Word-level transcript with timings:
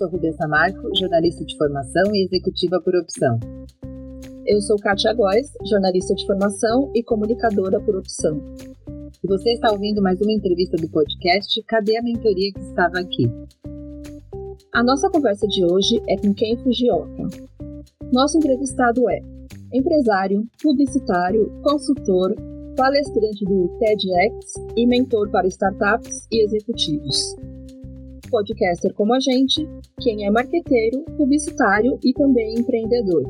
sou 0.00 0.08
Rubens 0.08 0.36
Samarco, 0.36 0.88
jornalista 0.96 1.44
de 1.44 1.54
formação 1.58 2.14
e 2.14 2.24
executiva 2.24 2.80
por 2.80 2.96
opção. 2.96 3.38
Eu 4.46 4.58
sou 4.62 4.78
Kátia 4.78 5.12
Góes, 5.12 5.52
jornalista 5.68 6.14
de 6.14 6.24
formação 6.24 6.90
e 6.94 7.02
comunicadora 7.02 7.78
por 7.82 7.96
opção. 7.96 8.40
E 9.22 9.28
você 9.28 9.52
está 9.52 9.70
ouvindo 9.70 10.00
mais 10.00 10.18
uma 10.22 10.32
entrevista 10.32 10.78
do 10.78 10.88
podcast 10.88 11.62
Cadê 11.64 11.98
a 11.98 12.02
Mentoria 12.02 12.50
que 12.50 12.60
estava 12.60 12.98
aqui? 12.98 13.30
A 14.72 14.82
nossa 14.82 15.10
conversa 15.10 15.46
de 15.46 15.62
hoje 15.66 16.00
é 16.08 16.16
com 16.16 16.32
Ken 16.32 16.56
Fujioka. 16.56 17.28
Nosso 18.10 18.38
entrevistado 18.38 19.06
é 19.10 19.20
empresário, 19.70 20.48
publicitário, 20.62 21.52
consultor, 21.62 22.34
palestrante 22.74 23.44
do 23.44 23.68
TEDx 23.78 24.54
e 24.74 24.86
mentor 24.86 25.30
para 25.30 25.46
startups 25.46 26.26
e 26.32 26.42
executivos. 26.42 27.36
Podcaster 28.30 28.94
como 28.94 29.12
a 29.12 29.20
gente, 29.20 29.68
quem 30.00 30.24
é 30.24 30.30
marqueteiro, 30.30 31.02
publicitário 31.16 31.98
e 32.04 32.12
também 32.12 32.54
empreendedor. 32.54 33.24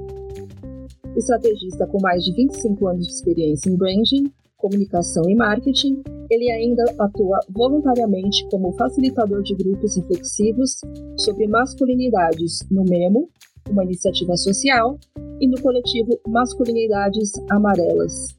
Estrategista 1.16 1.86
com 1.86 1.98
mais 2.00 2.22
de 2.22 2.32
25 2.34 2.86
anos 2.86 3.06
de 3.06 3.12
experiência 3.12 3.70
em 3.70 3.76
branding, 3.76 4.32
comunicação 4.56 5.28
e 5.28 5.34
marketing, 5.34 6.02
ele 6.30 6.50
ainda 6.50 6.84
atua 6.98 7.40
voluntariamente 7.48 8.46
como 8.50 8.72
facilitador 8.72 9.42
de 9.42 9.56
grupos 9.56 9.96
reflexivos 9.96 10.80
sobre 11.18 11.48
masculinidades 11.48 12.60
no 12.70 12.84
Memo, 12.84 13.28
uma 13.68 13.84
iniciativa 13.84 14.36
social, 14.36 14.98
e 15.40 15.48
no 15.48 15.60
coletivo 15.60 16.20
Masculinidades 16.28 17.32
Amarelas. 17.50 18.38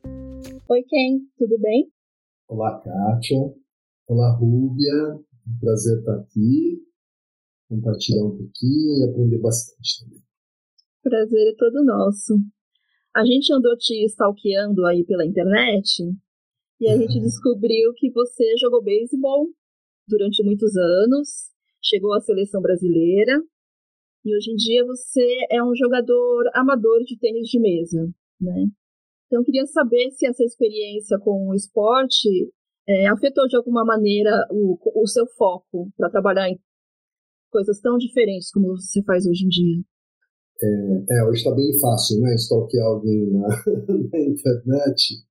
Oi, 0.69 0.83
Ken, 0.83 1.19
tudo 1.37 1.57
bem? 1.59 1.87
Olá, 2.47 2.79
Kátia. 2.79 3.53
Olá, 4.07 4.31
Rúbia. 4.35 5.19
Um 5.47 5.59
prazer 5.59 5.99
estar 5.99 6.15
aqui, 6.15 6.83
compartilhar 7.67 8.25
um 8.25 8.37
pouquinho 8.37 8.99
e 8.99 9.09
aprender 9.09 9.39
bastante 9.39 10.03
também. 10.03 10.23
Prazer 11.03 11.47
é 11.47 11.55
todo 11.55 11.83
nosso. 11.83 12.35
A 13.15 13.25
gente 13.25 13.51
andou 13.53 13.75
te 13.77 14.05
stalkeando 14.05 14.85
aí 14.85 15.03
pela 15.03 15.25
internet 15.25 16.03
e 16.79 16.89
a 16.89 16.97
gente 16.97 17.19
descobriu 17.21 17.93
que 17.95 18.11
você 18.11 18.55
jogou 18.57 18.83
beisebol 18.83 19.49
durante 20.07 20.43
muitos 20.43 20.75
anos, 20.75 21.49
chegou 21.81 22.13
à 22.13 22.21
seleção 22.21 22.61
brasileira 22.61 23.41
e 24.23 24.35
hoje 24.35 24.51
em 24.51 24.55
dia 24.55 24.85
você 24.85 25.25
é 25.49 25.63
um 25.63 25.75
jogador 25.75 26.49
amador 26.53 27.03
de 27.03 27.17
tênis 27.17 27.49
de 27.49 27.59
mesa, 27.59 28.07
né? 28.39 28.67
Então, 29.25 29.39
eu 29.39 29.45
queria 29.45 29.65
saber 29.65 30.11
se 30.11 30.27
essa 30.27 30.43
experiência 30.43 31.17
com 31.17 31.47
o 31.47 31.55
esporte 31.55 32.51
é, 32.91 33.07
afetou 33.07 33.47
de 33.47 33.55
alguma 33.55 33.85
maneira 33.85 34.47
o, 34.51 34.77
o 35.01 35.07
seu 35.07 35.25
foco 35.37 35.91
para 35.97 36.09
trabalhar 36.09 36.49
em 36.49 36.59
coisas 37.49 37.79
tão 37.79 37.97
diferentes 37.97 38.51
como 38.51 38.75
você 38.75 39.01
faz 39.03 39.25
hoje 39.25 39.45
em 39.45 39.49
dia. 39.49 39.83
É, 40.61 41.17
é 41.17 41.23
hoje 41.25 41.39
está 41.39 41.55
bem 41.55 41.71
fácil, 41.79 42.19
né? 42.21 42.35
Stalkear 42.35 42.85
alguém 42.85 43.31
na, 43.31 43.47
na 44.11 44.19
internet. 44.19 45.25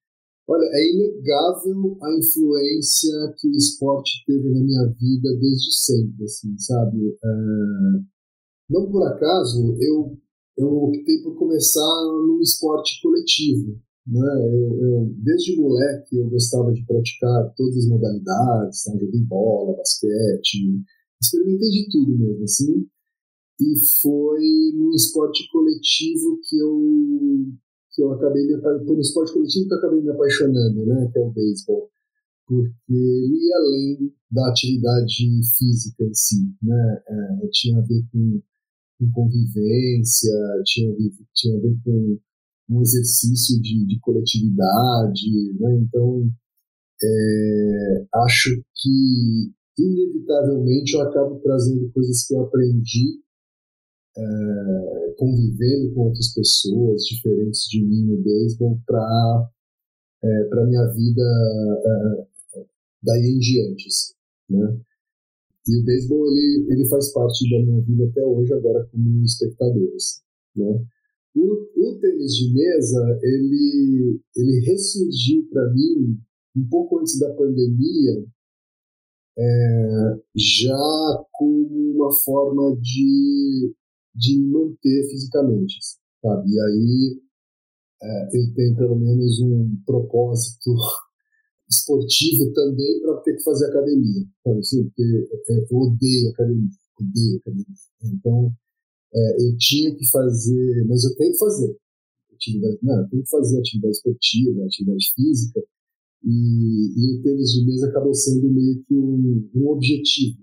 Olha, 0.48 0.64
é 0.64 0.91
inegável 0.91 1.97
a 2.03 2.19
influência 2.19 3.34
que 3.38 3.48
o 3.48 3.56
esporte 3.56 4.25
teve 4.27 4.50
na 4.50 4.61
minha 4.61 4.86
vida 4.86 5.28
desde 5.38 5.72
sempre, 5.72 6.25
assim, 6.25 6.58
sabe? 6.58 7.19
É, 7.22 7.28
não 8.69 8.91
por 8.91 9.06
acaso 9.06 9.77
eu 9.81 10.19
eu 10.58 10.69
optei 10.69 11.22
por 11.22 11.36
começar 11.36 12.05
num 12.27 12.41
esporte 12.41 13.00
coletivo, 13.00 13.81
né? 14.11 14.28
Eu, 14.53 14.83
eu, 14.83 15.14
desde 15.19 15.56
moleque 15.56 16.16
eu 16.16 16.28
gostava 16.28 16.72
de 16.72 16.84
praticar 16.84 17.55
todas 17.56 17.77
as 17.77 17.86
modalidades, 17.86 18.86
então 18.86 19.00
joguei 19.00 19.20
bola, 19.22 19.77
basquete, 19.77 20.83
experimentei 21.22 21.70
de 21.70 21.89
tudo 21.91 22.19
mesmo, 22.19 22.44
assim. 22.44 22.86
E 23.61 23.75
foi 24.03 24.72
num 24.75 24.91
esporte 24.94 25.47
coletivo 25.53 26.41
que 26.49 26.59
eu 26.59 27.47
que 27.93 28.03
eu 28.03 28.12
acabei 28.12 28.47
me 28.47 28.56
no 28.56 29.00
esporte 29.00 29.32
coletivo 29.32 29.66
que 29.66 29.75
eu 29.75 29.78
acabei 29.78 30.00
me 30.00 30.10
apaixonando, 30.10 30.87
né? 30.87 31.10
Que 31.12 31.19
é 31.19 31.22
o 31.22 31.31
beisebol, 31.31 31.91
porque 32.47 32.72
ele 32.88 33.47
ia 33.47 33.56
além 33.56 34.12
da 34.31 34.49
atividade 34.49 35.41
física 35.59 36.04
em 36.04 36.15
si, 36.15 36.54
né? 36.62 37.03
É, 37.09 37.49
tinha 37.53 37.78
a 37.78 37.82
ver 37.82 38.03
com, 38.12 38.41
com 38.99 39.12
convivência, 39.12 40.32
tinha, 40.65 40.94
tinha 41.34 41.56
a 41.56 41.60
ver 41.60 41.76
com 41.84 42.19
um 42.70 42.81
exercício 42.82 43.60
de, 43.60 43.84
de 43.86 43.98
coletividade, 44.00 45.53
né? 45.58 45.81
Então, 45.82 46.31
é, 47.03 48.06
acho 48.25 48.50
que 48.76 49.53
inevitavelmente 49.78 50.94
eu 50.94 51.03
acabo 51.03 51.41
trazendo 51.41 51.91
coisas 51.92 52.26
que 52.26 52.34
eu 52.34 52.42
aprendi 52.42 53.20
é, 54.16 55.14
convivendo 55.16 55.94
com 55.94 56.03
outras 56.08 56.32
pessoas 56.34 57.03
diferentes 57.04 57.62
de 57.69 57.82
mim 57.82 58.06
no 58.06 58.22
beisebol 58.22 58.78
para 58.87 59.50
é, 60.22 60.44
para 60.50 60.66
minha 60.66 60.87
vida 60.88 61.22
é, 61.87 62.66
daí 63.02 63.26
em 63.31 63.38
diante, 63.38 63.88
assim, 63.88 64.12
né? 64.50 64.81
E 65.66 65.81
o 65.81 65.84
beisebol 65.84 66.26
ele 66.26 66.66
ele 66.70 66.88
faz 66.88 67.12
parte 67.12 67.48
da 67.50 67.64
minha 67.64 67.81
vida 67.82 68.04
até 68.04 68.22
hoje 68.22 68.52
agora 68.52 68.87
como 68.92 69.25
espectador, 69.25 69.94
assim, 69.97 70.20
né? 70.56 70.84
O, 71.34 71.42
o 71.42 72.00
tênis 72.00 72.32
de 72.34 72.52
mesa, 72.52 73.18
ele, 73.22 74.20
ele 74.36 74.60
ressurgiu 74.66 75.46
para 75.50 75.72
mim 75.72 76.18
um 76.56 76.68
pouco 76.68 76.98
antes 76.98 77.18
da 77.18 77.32
pandemia, 77.34 78.26
é, 79.38 80.20
já 80.36 81.24
como 81.32 81.94
uma 81.94 82.12
forma 82.24 82.76
de, 82.80 83.72
de 84.14 84.40
manter 84.44 85.08
fisicamente, 85.08 85.78
sabe? 86.20 86.50
E 86.50 86.60
aí 86.60 87.20
é, 88.02 88.36
eu 88.36 88.54
tenho 88.54 88.76
pelo 88.76 88.98
menos 88.98 89.40
um 89.40 89.76
propósito 89.86 90.74
esportivo 91.70 92.52
também 92.52 93.00
para 93.02 93.20
ter 93.20 93.36
que 93.36 93.42
fazer 93.44 93.66
academia, 93.66 94.26
sabe? 94.44 94.58
Assim, 94.58 94.84
porque 94.84 95.28
é, 95.48 95.66
eu 95.70 95.78
odeio 95.78 96.30
academia, 96.30 96.70
odeio 97.00 97.38
academia. 97.38 97.76
Então, 98.02 98.52
é, 99.12 99.43
eu 99.43 99.56
tinha 99.59 99.94
que 99.94 100.09
fazer, 100.10 100.84
mas 100.87 101.04
eu 101.04 101.15
tenho 101.16 101.32
que 101.32 101.38
fazer 101.38 101.76
atividade, 102.34 102.78
não, 102.82 103.03
eu 103.03 103.09
tenho 103.09 103.22
que 103.22 103.31
fazer 103.31 103.59
atividade 103.59 103.97
esportiva, 103.97 104.65
atividade 104.65 105.12
física, 105.15 105.60
e, 106.25 106.93
e 106.97 107.19
o 107.19 107.22
tênis 107.22 107.50
de 107.53 107.66
mesa 107.66 107.88
acabou 107.88 108.15
sendo 108.15 108.50
meio 108.50 108.82
que 108.84 108.94
um, 108.94 109.50
um 109.54 109.69
objetivo, 109.69 110.38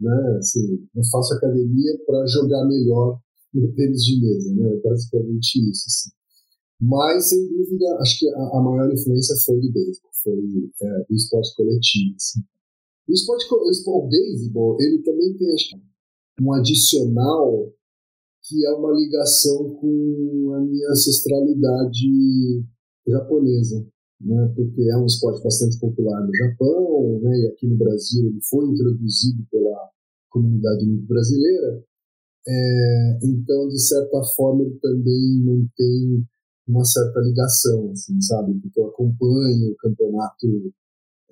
né? 0.00 0.36
Assim, 0.38 0.88
eu 0.94 1.04
faço 1.10 1.34
academia 1.34 1.98
para 2.04 2.26
jogar 2.26 2.66
melhor 2.66 3.20
no 3.52 3.72
tênis 3.74 4.02
de 4.02 4.20
mesa, 4.20 4.54
né? 4.54 4.80
Basicamente 4.82 5.70
isso, 5.70 5.84
assim. 5.86 6.10
Mas, 6.80 7.28
sem 7.28 7.48
dúvida, 7.48 7.96
acho 8.00 8.18
que 8.18 8.28
a, 8.28 8.58
a 8.58 8.62
maior 8.62 8.92
influência 8.92 9.36
foi 9.46 9.60
do 9.60 9.72
beisebol, 9.72 10.10
foi 10.22 10.70
é, 10.82 11.06
esporte 11.10 11.54
coletivo, 11.56 12.16
assim. 12.16 12.40
O 13.08 13.12
esporte, 13.12 13.46
o 13.52 13.70
esporte 13.70 14.08
beisebol, 14.10 14.76
ele 14.80 14.98
também 15.02 15.32
tem, 15.36 15.52
acho 15.54 15.76
um 16.42 16.52
adicional 16.52 17.72
que 18.44 18.66
é 18.66 18.72
uma 18.72 18.92
ligação 18.92 19.74
com 19.74 20.54
a 20.54 20.60
minha 20.60 20.90
ancestralidade 20.90 22.64
japonesa, 23.06 23.86
né? 24.20 24.52
porque 24.54 24.82
é 24.82 24.96
um 24.96 25.06
esporte 25.06 25.42
bastante 25.42 25.78
popular 25.78 26.26
no 26.26 26.34
Japão, 26.34 27.20
né? 27.22 27.38
e 27.40 27.46
aqui 27.48 27.66
no 27.66 27.76
Brasil 27.76 28.28
ele 28.28 28.40
foi 28.42 28.66
introduzido 28.66 29.44
pela 29.50 29.90
comunidade 30.30 30.84
brasileira, 31.06 31.84
é, 32.46 33.18
então, 33.22 33.68
de 33.68 33.80
certa 33.80 34.22
forma, 34.36 34.64
ele 34.64 34.78
também 34.80 35.42
mantém 35.42 36.26
uma 36.68 36.84
certa 36.84 37.20
ligação, 37.20 37.90
assim, 37.92 38.20
sabe? 38.20 38.54
Porque 38.60 38.80
eu 38.80 38.88
acompanho 38.88 39.72
o 39.72 39.76
campeonato 39.76 40.46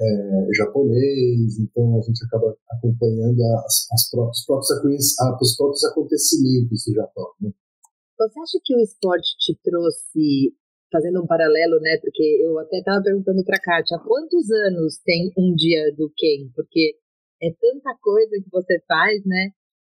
é, 0.02 0.54
japonês, 0.54 1.58
então 1.58 1.96
a 1.96 2.02
gente 2.02 2.24
acaba 2.26 2.56
acompanhando 2.70 3.40
as, 3.64 3.86
as 3.92 4.10
próprios, 4.10 4.38
os, 4.38 4.46
próprios, 4.46 5.16
os 5.40 5.56
próprios 5.56 5.84
acontecimentos 5.84 6.84
do 6.84 6.94
Japão. 6.94 7.28
Né? 7.40 7.50
Você 8.18 8.40
acha 8.40 8.58
que 8.64 8.74
o 8.74 8.80
esporte 8.80 9.36
te 9.38 9.58
trouxe, 9.62 10.54
fazendo 10.90 11.22
um 11.22 11.26
paralelo, 11.26 11.80
né? 11.80 11.98
Porque 12.00 12.22
eu 12.44 12.58
até 12.58 12.78
estava 12.78 13.02
perguntando 13.02 13.42
para 13.44 13.56
a 13.56 13.60
Kátia, 13.60 13.98
quantos 13.98 14.50
anos 14.68 14.98
tem 15.04 15.32
um 15.38 15.54
dia 15.54 15.90
do 15.96 16.12
Ken? 16.16 16.50
Porque 16.54 16.98
é 17.42 17.50
tanta 17.50 17.96
coisa 18.00 18.36
que 18.42 18.50
você 18.50 18.80
faz, 18.86 19.24
né? 19.24 19.50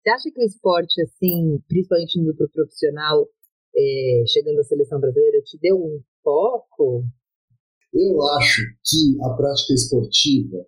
Você 0.01 0.09
acha 0.09 0.31
que 0.31 0.39
o 0.39 0.45
esporte, 0.45 1.01
assim, 1.01 1.59
principalmente 1.67 2.19
no 2.21 2.35
profissional, 2.35 3.27
é, 3.75 4.23
chegando 4.27 4.59
à 4.59 4.63
seleção 4.63 4.99
brasileira, 4.99 5.41
te 5.41 5.57
deu 5.59 5.75
um 5.75 5.99
foco? 6.23 7.03
Eu 7.93 8.21
acho 8.37 8.61
que 8.83 9.17
a 9.21 9.29
prática 9.35 9.73
esportiva 9.73 10.65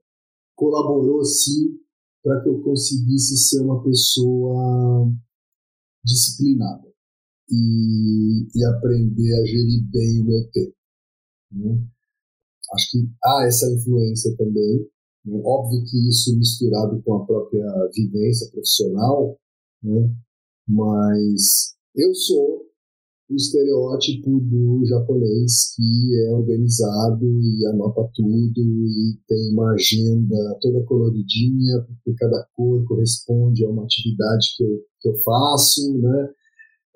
colaborou 0.55 1.23
sim 1.25 1.79
para 2.23 2.41
que 2.41 2.49
eu 2.49 2.61
conseguisse 2.61 3.35
ser 3.37 3.61
uma 3.61 3.83
pessoa 3.83 5.11
disciplinada 6.03 6.87
e, 7.49 8.47
e 8.53 8.65
aprender 8.65 9.33
a 9.41 9.45
gerir 9.45 9.89
bem 9.91 10.21
o 10.21 10.25
meu 10.25 10.51
tempo. 10.51 10.75
Né? 11.51 11.87
Acho 12.73 12.91
que 12.91 13.09
há 13.23 13.45
essa 13.47 13.71
influência 13.71 14.35
também. 14.37 14.87
Né? 15.25 15.41
Óbvio 15.43 15.83
que 15.85 16.09
isso 16.09 16.37
misturado 16.37 17.01
com 17.03 17.15
a 17.15 17.25
própria 17.25 17.65
vivência 17.93 18.49
profissional, 18.51 19.39
né? 19.83 20.15
Mas 20.67 21.75
eu 21.95 22.13
sou 22.15 22.64
o 23.29 23.35
estereótipo 23.35 24.39
do 24.39 24.85
japonês 24.85 25.73
que 25.75 26.15
é 26.25 26.31
organizado 26.31 27.25
e 27.25 27.65
anota 27.67 28.07
tudo 28.13 28.61
e 28.61 29.17
tem 29.27 29.51
uma 29.51 29.73
agenda 29.73 30.57
toda 30.61 30.85
coloridinha, 30.85 31.81
porque 31.87 32.13
cada 32.17 32.47
cor 32.55 32.85
corresponde 32.85 33.65
a 33.65 33.69
uma 33.69 33.83
atividade 33.83 34.55
que 34.55 34.63
eu, 34.63 34.81
que 35.01 35.09
eu 35.09 35.17
faço, 35.23 35.97
né? 35.99 36.29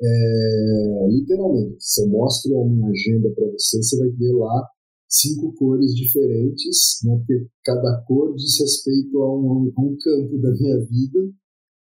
É, 0.02 1.08
literalmente, 1.10 1.76
se 1.80 2.04
eu 2.04 2.08
mostro 2.10 2.62
a 2.62 2.66
minha 2.66 2.90
agenda 2.90 3.30
para 3.32 3.52
você, 3.52 3.82
você 3.82 3.98
vai 3.98 4.10
ver 4.10 4.34
lá 4.34 4.70
cinco 5.10 5.54
cores 5.56 5.94
diferentes, 5.96 7.00
né? 7.04 7.18
porque 7.18 7.48
cada 7.66 8.02
cor 8.08 8.34
diz 8.36 8.60
respeito 8.60 9.18
a 9.20 9.36
um, 9.36 9.74
a 9.76 9.82
um 9.82 9.98
campo 9.98 10.38
da 10.38 10.52
minha 10.52 10.80
vida, 10.86 11.20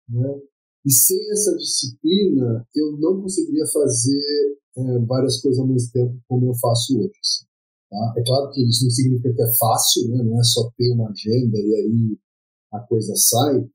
né? 0.08 0.40
E 0.84 0.92
sem 0.92 1.30
essa 1.32 1.56
disciplina, 1.56 2.66
eu 2.74 2.96
não 2.98 3.20
conseguiria 3.20 3.66
fazer 3.66 4.58
é, 4.76 4.98
várias 5.00 5.40
coisas 5.40 5.58
ao 5.58 5.66
mesmo 5.66 5.90
tempo 5.92 6.18
como 6.28 6.46
eu 6.46 6.54
faço 6.54 6.98
hoje. 6.98 7.12
Assim, 7.20 7.46
tá? 7.90 8.14
É 8.16 8.22
claro 8.24 8.50
que 8.52 8.62
isso 8.62 8.84
não 8.84 8.90
significa 8.90 9.34
que 9.34 9.42
é 9.42 9.56
fácil, 9.58 10.08
né? 10.08 10.22
não 10.22 10.38
é 10.38 10.44
só 10.44 10.70
ter 10.76 10.92
uma 10.92 11.10
agenda 11.10 11.58
e 11.58 11.74
aí 11.74 12.18
a 12.72 12.80
coisa 12.80 13.14
sai, 13.16 13.68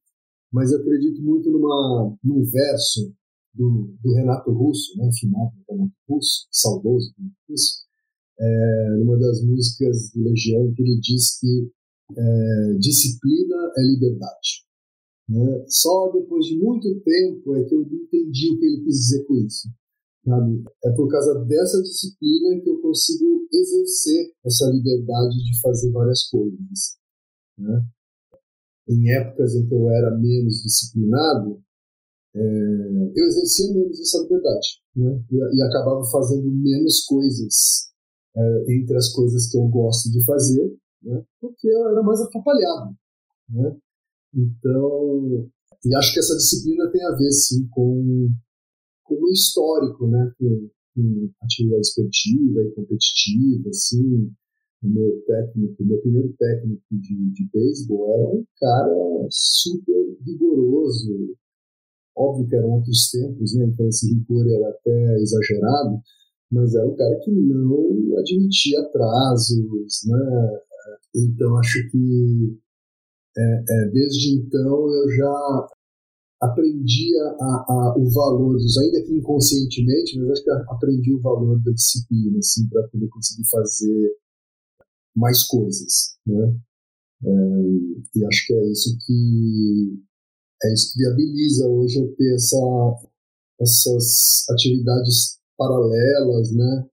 mas 0.51 0.71
eu 0.71 0.79
acredito 0.79 1.21
muito 1.21 1.49
numa, 1.51 2.15
num 2.23 2.43
verso 2.43 3.13
do, 3.53 3.93
do 4.01 4.13
Renato 4.13 4.51
Russo, 4.51 4.97
né? 4.97 5.09
finado 5.19 5.51
Renato 5.69 5.93
Russo, 6.09 6.47
saudoso 6.51 7.13
Renato 7.17 7.35
Russo, 7.49 7.83
é, 8.39 8.97
numa 8.99 9.17
das 9.17 9.43
músicas 9.43 10.11
do 10.13 10.23
Legião, 10.23 10.73
que 10.73 10.81
ele 10.81 10.99
diz 10.99 11.39
que 11.39 11.71
é, 12.15 12.73
disciplina 12.79 13.55
é 13.77 13.81
liberdade. 13.83 14.63
Né? 15.29 15.65
Só 15.67 16.11
depois 16.11 16.45
de 16.45 16.57
muito 16.57 16.99
tempo 17.01 17.55
é 17.55 17.63
que 17.63 17.75
eu 17.75 17.81
entendi 17.81 18.51
o 18.51 18.59
que 18.59 18.65
ele 18.65 18.83
quis 18.83 18.95
dizer 18.95 19.25
com 19.25 19.35
isso. 19.35 19.69
Sabe? 20.25 20.63
É 20.85 20.91
por 20.91 21.09
causa 21.09 21.43
dessa 21.45 21.81
disciplina 21.81 22.61
que 22.61 22.69
eu 22.69 22.81
consigo 22.81 23.45
exercer 23.51 24.31
essa 24.45 24.69
liberdade 24.69 25.37
de 25.43 25.59
fazer 25.61 25.91
várias 25.91 26.29
coisas. 26.29 26.97
Né? 27.57 27.85
Em 28.89 29.11
épocas 29.11 29.55
em 29.55 29.67
que 29.67 29.73
eu 29.73 29.89
era 29.89 30.17
menos 30.17 30.61
disciplinado, 30.63 31.61
é, 32.35 32.39
eu 33.15 33.27
exercia 33.27 33.73
menos 33.73 33.99
essa 33.99 34.23
liberdade 34.23 34.81
né? 34.95 35.23
e, 35.31 35.35
e 35.35 35.61
acabava 35.61 36.03
fazendo 36.05 36.49
menos 36.51 37.05
coisas 37.05 37.91
é, 38.35 38.73
entre 38.73 38.97
as 38.97 39.09
coisas 39.13 39.49
que 39.51 39.57
eu 39.57 39.67
gosto 39.67 40.11
de 40.11 40.23
fazer, 40.25 40.75
né? 41.03 41.23
porque 41.39 41.67
eu 41.67 41.89
era 41.89 42.01
mais 42.01 42.21
atrapalhado. 42.21 42.95
Né? 43.49 43.77
Então, 44.33 45.49
e 45.85 45.95
acho 45.95 46.13
que 46.13 46.19
essa 46.19 46.35
disciplina 46.35 46.89
tem 46.91 47.03
a 47.05 47.15
ver, 47.15 47.31
sim, 47.31 47.67
com, 47.69 48.29
com 49.03 49.15
o 49.15 49.31
histórico, 49.31 50.07
né? 50.07 50.31
Com, 50.39 50.69
com 50.95 51.29
atividade 51.41 51.81
esportiva 51.81 52.63
e 52.63 52.71
competitiva, 52.71 53.69
assim. 53.69 54.31
O 54.81 54.89
meu 54.89 55.23
técnico, 55.25 55.83
meu 55.85 56.01
primeiro 56.01 56.33
técnico 56.37 56.83
de, 56.91 57.31
de 57.31 57.49
beisebol 57.53 58.13
era 58.13 58.29
um 58.29 58.45
cara 58.59 59.27
super 59.29 60.17
rigoroso. 60.25 61.35
Óbvio 62.15 62.47
que 62.47 62.55
eram 62.55 62.71
outros 62.71 63.09
tempos, 63.09 63.55
né? 63.55 63.65
Então 63.65 63.87
esse 63.87 64.13
rigor 64.13 64.45
era 64.47 64.69
até 64.69 65.21
exagerado, 65.21 66.01
mas 66.51 66.75
era 66.75 66.87
um 66.87 66.95
cara 66.95 67.19
que 67.19 67.31
não 67.31 68.17
admitia 68.17 68.81
atrasos, 68.81 70.05
né? 70.05 70.59
Então 71.15 71.57
acho 71.57 71.89
que 71.89 72.57
é, 73.37 73.63
é, 73.67 73.89
desde 73.89 74.35
então 74.35 74.87
eu 74.93 75.09
já 75.11 75.67
aprendi 76.41 77.17
a, 77.17 77.65
a, 77.69 77.95
o 77.97 78.09
valor 78.11 78.57
disso, 78.57 78.79
ainda 78.81 79.01
que 79.03 79.13
inconscientemente, 79.13 80.19
mas 80.19 80.31
acho 80.31 80.43
que 80.43 80.51
aprendi 80.51 81.13
o 81.15 81.21
valor 81.21 81.59
da 81.63 81.71
disciplina, 81.71 82.37
assim, 82.37 82.67
para 82.67 82.87
poder 82.89 83.07
conseguir 83.07 83.49
fazer 83.49 84.17
mais 85.15 85.43
coisas, 85.47 86.17
né? 86.27 86.55
É, 87.25 88.17
e 88.17 88.25
acho 88.25 88.47
que 88.47 88.53
é 88.53 88.71
isso 88.71 88.97
que 89.05 90.03
é 90.65 90.73
isso 90.73 90.93
que 90.93 90.99
viabiliza 90.99 91.67
hoje 91.67 91.99
eu 91.99 92.13
ter 92.15 92.35
essa, 92.35 92.57
essas 93.61 94.45
atividades 94.49 95.39
paralelas, 95.57 96.51
né? 96.51 96.85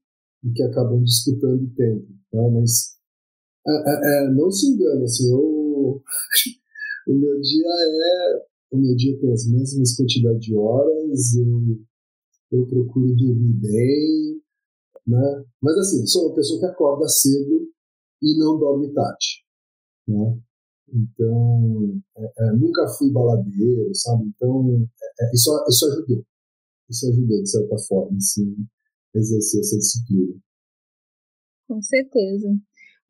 E 0.45 0.53
que 0.53 0.63
acabam 0.63 1.03
disputando 1.03 1.65
o 1.65 1.75
tempo, 1.75 2.07
tá? 2.31 2.51
Mas 2.53 2.97
é, 3.67 3.73
é, 3.73 4.25
é 4.27 4.31
não 4.31 4.51
se 4.51 4.67
engane, 4.69 5.05
assim, 5.05 5.31
eu 5.31 5.60
o 7.09 7.15
meu 7.15 7.41
dia 7.41 7.67
é. 7.67 8.51
O 8.73 8.79
meu 8.79 8.95
dia 8.95 9.19
tem 9.19 9.33
as 9.33 9.51
mesmas 9.51 9.97
quantidades 9.97 10.47
de 10.47 10.55
horas, 10.55 11.35
eu, 11.35 11.81
eu 12.53 12.67
procuro 12.69 13.17
dormir 13.17 13.55
bem, 13.55 14.41
né? 15.05 15.45
Mas 15.61 15.77
assim, 15.77 16.07
sou 16.07 16.29
uma 16.29 16.37
pessoa 16.37 16.61
que 16.61 16.67
acorda 16.67 17.09
cedo 17.09 17.69
e 18.23 18.39
não 18.39 18.61
dorme 18.61 18.93
tarde, 18.93 19.45
né? 20.07 20.39
Então, 20.93 22.01
é, 22.17 22.33
é, 22.39 22.53
nunca 22.53 22.87
fui 22.99 23.11
baladeiro, 23.11 23.95
sabe? 23.95 24.25
Então, 24.27 24.89
é, 25.03 25.25
é 25.25 25.35
isso, 25.35 25.51
isso 25.69 25.87
ajudou. 25.87 26.25
Isso 26.89 27.09
ajudou, 27.11 27.43
de 27.43 27.51
certa 27.51 27.79
forma, 27.89 28.17
assim, 28.17 28.57
exercer 29.15 29.61
essa 29.61 29.79
disciplina. 29.79 30.41
Com 31.69 31.81
certeza. 31.81 32.49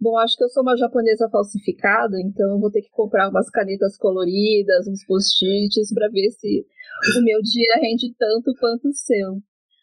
Bom, 0.01 0.17
acho 0.17 0.37
que 0.37 0.45
eu 0.45 0.49
sou 0.49 0.63
uma 0.63 0.77
japonesa 0.77 1.29
falsificada, 1.29 2.17
então 2.25 2.51
eu 2.53 2.59
vou 2.59 2.71
ter 2.71 2.81
que 2.81 2.91
comprar 2.91 3.29
umas 3.29 3.51
canetas 3.51 3.99
coloridas, 3.99 4.89
uns 4.89 5.05
post-its, 5.05 5.93
para 5.93 6.09
ver 6.09 6.31
se 6.31 6.65
o 7.19 7.23
meu 7.23 7.39
dia 7.43 7.77
rende 7.83 8.15
tanto 8.19 8.55
quanto 8.59 8.89
o 8.89 8.95
seu. 8.95 9.37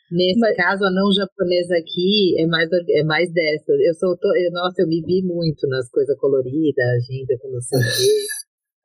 Nesse 0.09 0.39
Mas... 0.39 0.55
caso, 0.55 0.85
a 0.85 0.91
não 0.91 1.11
japonesa 1.11 1.75
aqui 1.75 2.33
é 2.39 2.47
mais, 2.47 2.69
é 2.71 3.03
mais 3.03 3.31
dessa. 3.31 3.71
Eu 3.73 3.93
sou. 3.93 4.17
To... 4.17 4.27
Nossa, 4.53 4.81
eu 4.81 4.87
me 4.87 5.01
vi 5.01 5.21
muito 5.21 5.67
nas 5.67 5.89
coisas 5.91 6.17
coloridas, 6.17 6.83
agenda 6.95 7.37
com 7.39 7.51
não 7.51 7.61
sei 7.61 7.77
o 7.77 7.83
quê. 7.83 8.27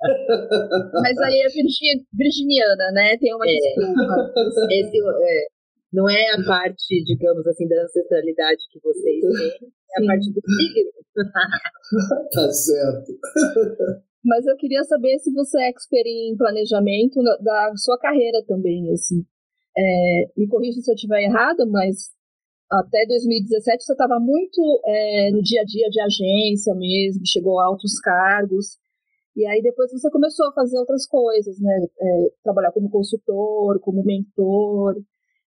Mas 1.01 1.17
aí 1.19 1.41
é 1.41 1.49
virginiana, 2.13 2.91
né? 2.93 3.17
Tem 3.19 3.33
uma 3.35 3.47
é. 3.47 3.55
desculpa. 3.55 4.33
Esse, 4.69 4.99
é, 4.99 5.47
não 5.93 6.09
é 6.09 6.31
a 6.33 6.43
parte, 6.45 7.05
digamos 7.05 7.47
assim, 7.47 7.69
da 7.69 7.83
ancestralidade 7.83 8.63
que 8.71 8.81
vocês 8.81 9.21
têm, 9.21 9.71
é 9.97 10.03
a 10.03 10.07
parte 10.07 10.33
do 10.33 10.41
signo. 10.41 10.91
tá 12.33 12.51
certo. 12.51 13.13
Mas 14.25 14.47
eu 14.47 14.57
queria 14.57 14.85
saber 14.85 15.19
se 15.19 15.33
você 15.33 15.61
é 15.61 15.69
expert 15.69 16.07
em 16.07 16.37
planejamento 16.37 17.21
da 17.41 17.73
sua 17.77 17.99
carreira 17.99 18.43
também, 18.47 18.91
assim. 18.93 19.25
É, 19.77 20.31
me 20.37 20.47
corrija 20.47 20.81
se 20.81 20.91
eu 20.91 20.95
estiver 20.95 21.25
errada, 21.25 21.67
mas 21.67 22.13
até 22.71 23.05
2017 23.07 23.83
você 23.83 23.93
estava 23.93 24.21
muito 24.21 24.81
é, 24.87 25.31
no 25.33 25.43
dia 25.43 25.63
a 25.63 25.65
dia 25.65 25.89
de 25.89 26.01
agência 26.01 26.75
mesmo, 26.75 27.27
chegou 27.27 27.59
a 27.59 27.67
altos 27.67 27.99
cargos. 28.01 28.79
E 29.35 29.47
aí 29.47 29.61
depois 29.63 29.91
você 29.91 30.11
começou 30.11 30.47
a 30.49 30.53
fazer 30.53 30.79
outras 30.79 31.07
coisas, 31.07 31.59
né? 31.59 31.87
É, 32.01 32.33
trabalhar 32.45 32.71
como 32.71 32.91
consultor, 32.91 33.81
como 33.81 34.05
mentor. 34.05 35.03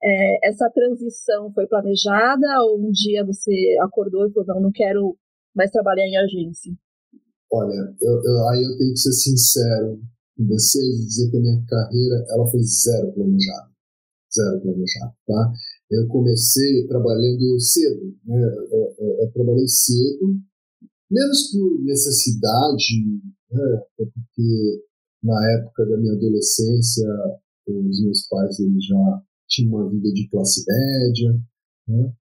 É, 0.03 0.49
essa 0.49 0.69
transição 0.69 1.51
foi 1.53 1.65
planejada 1.65 2.45
ou 2.63 2.77
um 2.77 2.91
dia 2.91 3.25
você 3.25 3.77
acordou 3.81 4.27
e 4.27 4.33
falou, 4.33 4.47
não, 4.47 4.61
não 4.63 4.71
quero 4.71 5.17
mais 5.55 5.71
trabalhar 5.71 6.05
em 6.05 6.17
agência? 6.17 6.73
Olha, 7.51 7.95
eu, 8.01 8.21
eu, 8.23 8.49
aí 8.49 8.63
eu 8.63 8.77
tenho 8.77 8.91
que 8.91 8.99
ser 8.99 9.13
sincero 9.13 10.01
com 10.35 10.47
vocês 10.47 10.99
e 10.99 11.05
dizer 11.05 11.31
que 11.31 11.37
a 11.37 11.39
minha 11.39 11.65
carreira 11.65 12.25
ela 12.29 12.47
foi 12.47 12.61
zero 12.63 13.13
planejada. 13.13 13.71
Zero 14.33 14.61
planejada, 14.61 15.15
tá? 15.25 15.53
Eu 15.91 16.07
comecei 16.07 16.87
trabalhando 16.87 17.59
cedo, 17.59 18.17
né? 18.25 18.41
Eu, 18.43 18.81
é, 18.81 18.95
é, 18.99 19.25
eu 19.25 19.31
trabalhei 19.31 19.67
cedo, 19.67 20.35
menos 21.09 21.51
por 21.51 21.79
necessidade, 21.85 23.21
né? 23.51 23.81
porque 23.95 24.83
na 25.23 25.51
época 25.59 25.85
da 25.85 25.97
minha 25.97 26.13
adolescência 26.13 27.07
os 27.67 28.03
meus 28.03 28.27
pais 28.27 28.59
eles 28.59 28.85
já 28.85 29.21
tinha 29.53 29.69
uma 29.69 29.89
vida 29.89 30.11
de 30.11 30.27
classe 30.29 30.63
média, 30.67 31.39
né? 31.87 32.13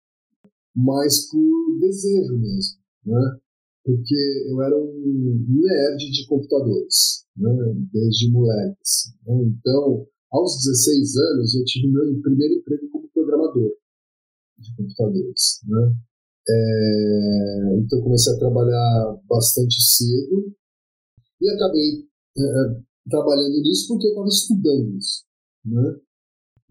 mas 0.77 1.29
por 1.31 1.79
desejo 1.81 2.39
mesmo, 2.39 2.79
né? 3.07 3.39
porque 3.85 4.15
eu 4.49 4.63
era 4.63 4.77
um 4.77 5.47
nerd 5.49 5.99
de 5.99 6.27
computadores, 6.27 7.27
né? 7.37 7.51
desde 7.93 8.31
moleque. 8.31 8.79
Assim, 8.81 9.11
né? 9.27 9.45
Então, 9.45 10.07
aos 10.31 10.57
16 10.65 11.17
anos, 11.17 11.55
eu 11.55 11.65
tive 11.65 11.89
meu 11.89 12.21
primeiro 12.23 12.55
emprego 12.55 12.89
como 12.91 13.09
programador 13.11 13.73
de 14.59 14.77
computadores. 14.77 15.61
Né? 15.67 15.95
É, 16.49 17.79
então, 17.79 18.03
comecei 18.03 18.33
a 18.33 18.39
trabalhar 18.39 19.21
bastante 19.29 19.81
cedo 19.81 20.55
e 21.41 21.51
acabei 21.51 22.09
é, 22.39 22.83
trabalhando 23.11 23.61
nisso 23.61 23.89
porque 23.89 24.07
eu 24.07 24.11
estava 24.11 24.29
estudando 24.29 24.97
isso. 24.97 25.25
Né? 25.65 25.97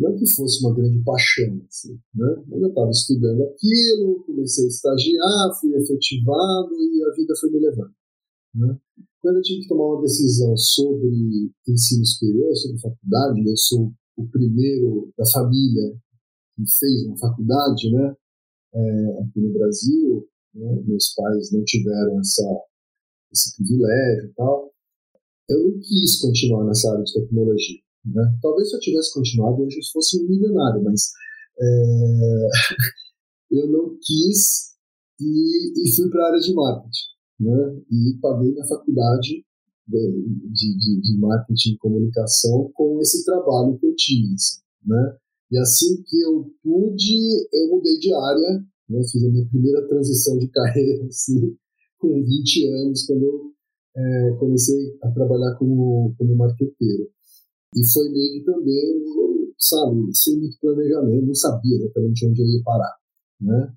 Não 0.02 0.18
que 0.18 0.26
fosse 0.26 0.66
uma 0.66 0.74
grande 0.74 1.00
paixão, 1.04 1.62
assim, 1.70 1.94
né? 2.16 2.44
Mas 2.48 2.60
eu 2.60 2.70
estava 2.70 2.90
estudando 2.90 3.44
aquilo, 3.44 4.24
comecei 4.26 4.66
a 4.66 4.68
estagiar, 4.68 5.60
fui 5.60 5.76
efetivado 5.76 6.74
e 6.74 7.04
a 7.04 7.16
vida 7.16 7.36
foi 7.40 7.52
me 7.52 7.60
levando. 7.60 7.94
Né? 8.56 8.80
Quando 9.22 9.36
eu 9.36 9.42
tive 9.44 9.62
que 9.62 9.68
tomar 9.68 9.94
uma 9.94 10.02
decisão 10.02 10.58
sobre 10.58 11.52
ensino 11.68 12.04
superior, 12.04 12.56
sobre 12.56 12.82
faculdade, 12.82 13.48
eu 13.48 13.56
sou 13.56 13.94
o 14.18 14.28
primeiro 14.28 15.14
da 15.16 15.26
família 15.28 15.96
que 16.56 16.64
fez 16.80 17.06
uma 17.06 17.18
faculdade, 17.20 17.92
né? 17.92 18.16
É, 18.74 19.22
aqui 19.22 19.40
no 19.40 19.54
Brasil, 19.54 20.28
né, 20.56 20.82
meus 20.86 21.14
pais 21.14 21.52
não 21.52 21.64
tiveram 21.64 22.20
essa, 22.20 22.44
esse 23.32 23.56
privilégio 23.56 24.30
e 24.30 24.34
tal. 24.34 24.74
Eu 25.48 25.70
não 25.70 25.80
quis 25.80 26.20
continuar 26.22 26.66
nessa 26.66 26.92
área 26.92 27.04
de 27.04 27.14
tecnologia. 27.14 27.82
Né? 28.06 28.38
Talvez 28.42 28.70
se 28.70 28.76
eu 28.76 28.80
tivesse 28.80 29.14
continuado 29.14 29.64
hoje 29.64 29.78
eu 29.78 29.92
fosse 29.94 30.20
um 30.20 30.28
milionário, 30.28 30.84
mas 30.84 31.12
é, 31.60 32.48
eu 33.52 33.68
não 33.72 33.98
quis 34.02 34.72
e, 35.20 35.74
e 35.84 35.96
fui 35.96 36.10
para 36.10 36.24
a 36.24 36.28
área 36.28 36.40
de 36.40 36.54
marketing. 36.54 37.12
Né? 37.40 37.82
E 37.92 38.18
paguei 38.22 38.52
minha 38.52 38.66
faculdade 38.66 39.46
de, 39.88 40.78
de, 40.78 41.02
de, 41.02 41.18
marketing 41.20 41.74
e 41.74 41.78
comunicação 41.78 42.72
com 42.74 43.00
esse 43.02 43.26
trabalho 43.26 43.78
que 43.78 43.86
eu 43.86 43.96
tinha. 43.96 44.34
Assim, 44.34 44.62
né? 44.86 45.18
E 45.52 45.58
assim 45.58 46.02
que 46.04 46.22
eu 46.22 46.50
pude, 46.64 47.48
eu 47.52 47.70
mudei 47.70 47.98
de 48.00 48.14
área, 48.14 48.66
né? 48.90 49.02
fiz 49.12 49.24
a 49.24 49.30
minha 49.30 49.46
primeira 49.48 49.88
transição 49.88 50.38
de 50.38 50.48
carreira 50.54 51.06
assim, 51.06 51.56
com 51.98 52.24
20 52.24 52.68
anos, 52.68 53.06
quando 53.06 53.24
eu 53.24 53.52
é, 53.96 54.36
comecei 54.40 54.98
a 55.04 55.12
trabalhar 55.12 55.56
como, 55.56 56.16
como 56.18 56.36
marqueteiro. 56.36 57.10
E 57.76 57.94
foi 57.94 58.10
meio 58.10 58.34
que 58.34 58.46
também, 58.46 59.06
sabe, 59.58 60.14
sem 60.14 60.38
muito 60.40 60.60
planejamento, 60.60 61.26
não 61.26 61.36
sabia 61.36 61.78
exatamente 61.78 62.28
onde 62.28 62.42
eu 62.42 62.48
ia 62.48 62.64
parar. 62.64 62.96
Né? 63.40 63.74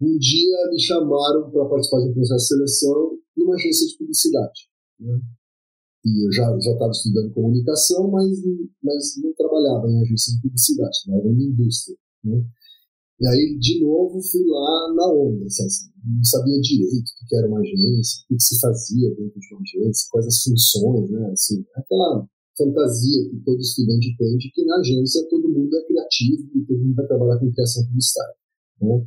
Um 0.00 0.18
dia 0.18 0.70
me 0.70 0.80
chamaram 0.80 1.50
para 1.50 1.68
participar 1.68 2.00
de 2.00 2.10
um 2.10 2.14
processo 2.14 2.42
de 2.42 2.48
seleção 2.48 3.18
numa 3.36 3.54
agência 3.54 3.86
de 3.86 3.98
publicidade. 3.98 4.60
Né? 5.00 5.20
E 6.06 6.26
eu 6.26 6.32
já 6.32 6.56
estava 6.56 6.90
estudando 6.90 7.34
comunicação, 7.34 8.10
mas, 8.10 8.38
mas 8.82 9.20
não 9.22 9.32
trabalhava 9.34 9.88
em 9.88 10.00
agência 10.02 10.34
de 10.34 10.42
publicidade, 10.42 10.98
trabalhava 11.04 11.28
em 11.28 11.42
indústria. 11.42 11.96
Né? 12.24 12.44
E 13.20 13.26
aí, 13.26 13.58
de 13.58 13.80
novo, 13.80 14.22
fui 14.22 14.44
lá 14.46 14.94
na 14.94 15.12
onda, 15.12 15.44
assim, 15.44 15.90
não 16.06 16.22
sabia 16.22 16.60
direito 16.60 17.10
o 17.20 17.26
que 17.26 17.36
era 17.36 17.48
uma 17.48 17.58
agência, 17.58 18.22
o 18.30 18.34
que 18.36 18.40
se 18.40 18.60
fazia 18.60 19.10
dentro 19.10 19.40
de 19.40 19.54
uma 19.54 19.60
agência, 19.60 20.06
quais 20.08 20.26
as 20.28 20.40
funções, 20.40 21.10
né? 21.10 21.30
Assim, 21.32 21.64
aquela 21.74 22.28
fantasia 22.58 23.30
que 23.30 23.36
todo 23.44 23.60
estudante 23.60 24.16
tem 24.18 24.36
de 24.36 24.50
que 24.50 24.64
na 24.64 24.76
agência 24.78 25.26
todo 25.30 25.48
mundo 25.48 25.74
é 25.76 25.86
criativo 25.86 26.50
e 26.54 26.64
todo 26.64 26.78
mundo 26.78 26.94
vai 26.96 27.06
trabalhar 27.06 27.38
com 27.38 27.52
criação 27.52 27.86
publicitária. 27.86 28.34
Né? 28.82 29.06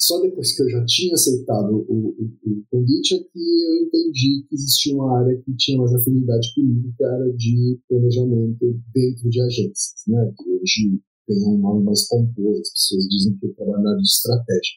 Só 0.00 0.18
depois 0.22 0.56
que 0.56 0.62
eu 0.62 0.70
já 0.70 0.84
tinha 0.86 1.12
aceitado 1.12 1.84
o, 1.86 2.08
o, 2.08 2.26
o, 2.46 2.64
convite 2.70 3.14
é 3.14 3.18
que 3.18 3.62
eu 3.64 3.84
entendi 3.84 4.46
que 4.48 4.54
existia 4.54 4.94
uma 4.96 5.20
área 5.20 5.36
que 5.42 5.54
tinha 5.56 5.76
mais 5.76 5.92
afinidade 5.92 6.54
comigo, 6.54 6.92
que 6.96 7.04
era 7.04 7.16
área 7.16 7.32
de 7.34 7.78
planejamento 7.86 8.80
dentro 8.94 9.28
de 9.28 9.40
agências, 9.42 10.02
né? 10.08 10.32
que 10.38 10.50
hoje 10.50 11.00
tem 11.26 11.46
um 11.46 11.58
nome 11.58 11.84
mais 11.84 12.08
pomposo, 12.08 12.62
as 12.62 12.70
pessoas 12.72 13.08
dizem 13.08 13.36
que 13.36 13.46
eu 13.46 13.54
trabalho 13.54 13.82
na 13.82 13.90
área 13.90 14.02
de 14.02 14.08
estratégia, 14.08 14.74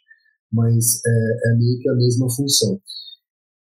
mas 0.51 1.01
é, 1.05 1.51
é 1.51 1.57
meio 1.57 1.79
que 1.79 1.89
a 1.89 1.95
mesma 1.95 2.29
função. 2.29 2.81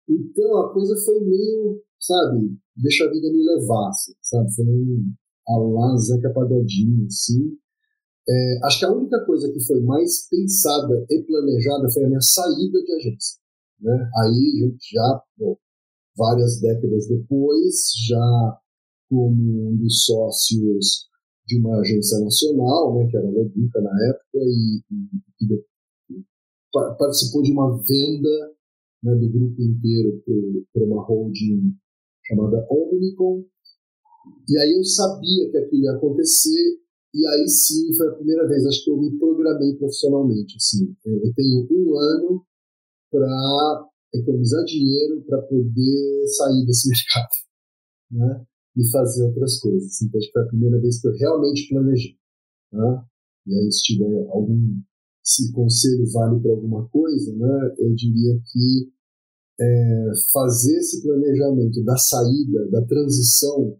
Então 0.08 0.56
a 0.58 0.72
coisa 0.72 0.96
foi 1.04 1.20
meio, 1.20 1.82
sabe, 2.06 2.56
deixa 2.76 3.04
a 3.04 3.10
vida 3.10 3.32
me 3.32 3.42
levar, 3.44 3.88
assim, 3.88 4.12
sabe? 4.20 4.52
Foi 4.54 4.64
meio 4.64 5.04
a 5.48 5.58
lá 5.58 5.96
Zeca 5.96 6.32
Pagodinho, 6.32 7.06
assim. 7.06 7.56
É, 8.28 8.66
acho 8.66 8.78
que 8.78 8.84
a 8.86 8.92
única 8.92 9.24
coisa 9.26 9.52
que 9.52 9.60
foi 9.66 9.80
mais 9.82 10.26
pensada 10.28 11.04
e 11.10 11.22
planejada 11.22 11.90
foi 11.90 12.04
a 12.04 12.08
minha 12.08 12.20
saída 12.20 12.82
de 12.82 12.92
agência. 12.92 13.38
Né? 13.80 14.10
Aí, 14.22 14.62
a 14.62 14.66
gente 14.66 14.90
já, 14.92 15.22
bom, 15.36 15.56
várias 16.16 16.60
décadas 16.60 17.06
depois, 17.06 17.92
já 18.08 18.58
como 19.10 19.70
um 19.70 19.76
dos 19.76 20.04
sócios 20.04 21.08
de 21.46 21.58
uma 21.58 21.78
agência 21.80 22.18
nacional, 22.20 22.94
né, 22.96 23.06
que 23.10 23.16
era 23.16 23.28
a 23.28 23.30
Leduca 23.30 23.80
na 23.82 24.08
época, 24.08 24.38
e, 24.38 24.82
e, 24.90 25.54
e 26.14 26.24
participou 26.98 27.42
de 27.42 27.52
uma 27.52 27.76
venda 27.76 28.54
né, 29.02 29.14
do 29.16 29.30
grupo 29.30 29.60
inteiro 29.60 30.22
para 30.72 30.84
uma 30.84 31.04
holding 31.04 31.76
chamada 32.26 32.66
Omnicom. 32.70 33.44
E 34.48 34.58
aí 34.58 34.72
eu 34.76 34.84
sabia 34.84 35.50
que 35.50 35.56
aquilo 35.58 35.82
ia 35.82 35.92
acontecer, 35.92 36.78
e 37.14 37.26
aí 37.26 37.48
sim 37.48 37.94
foi 37.96 38.08
a 38.08 38.14
primeira 38.14 38.48
vez, 38.48 38.64
acho 38.66 38.84
que 38.84 38.90
eu 38.90 38.96
me 38.96 39.16
programei 39.18 39.74
profissionalmente. 39.76 40.56
Assim, 40.56 40.94
eu 41.04 41.34
tenho 41.34 41.66
um 41.70 41.98
ano 41.98 42.44
para 43.10 43.88
economizar 44.14 44.64
dinheiro 44.64 45.22
para 45.26 45.42
poder 45.42 46.26
sair 46.28 46.64
desse 46.66 46.88
mercado, 46.90 47.34
né? 48.10 48.46
E 48.76 48.90
fazer 48.90 49.24
outras 49.24 49.60
coisas. 49.60 50.02
Então, 50.02 50.18
acho 50.18 50.26
que 50.26 50.32
foi 50.32 50.42
a 50.42 50.48
primeira 50.48 50.80
vez 50.80 51.00
que 51.00 51.06
eu 51.06 51.12
realmente 51.12 51.68
planejei. 51.68 52.16
Né? 52.72 53.04
E 53.46 53.54
aí, 53.54 53.70
se 53.70 53.82
tiver 53.82 54.26
algum 54.30 54.80
se 55.24 55.50
conselho 55.52 56.04
vale 56.12 56.38
para 56.40 56.52
alguma 56.52 56.86
coisa, 56.90 57.34
né, 57.34 57.74
eu 57.78 57.94
diria 57.94 58.38
que 58.52 58.92
é, 59.60 60.12
fazer 60.32 60.76
esse 60.76 61.02
planejamento 61.02 61.82
da 61.84 61.96
saída, 61.96 62.68
da 62.70 62.84
transição 62.86 63.78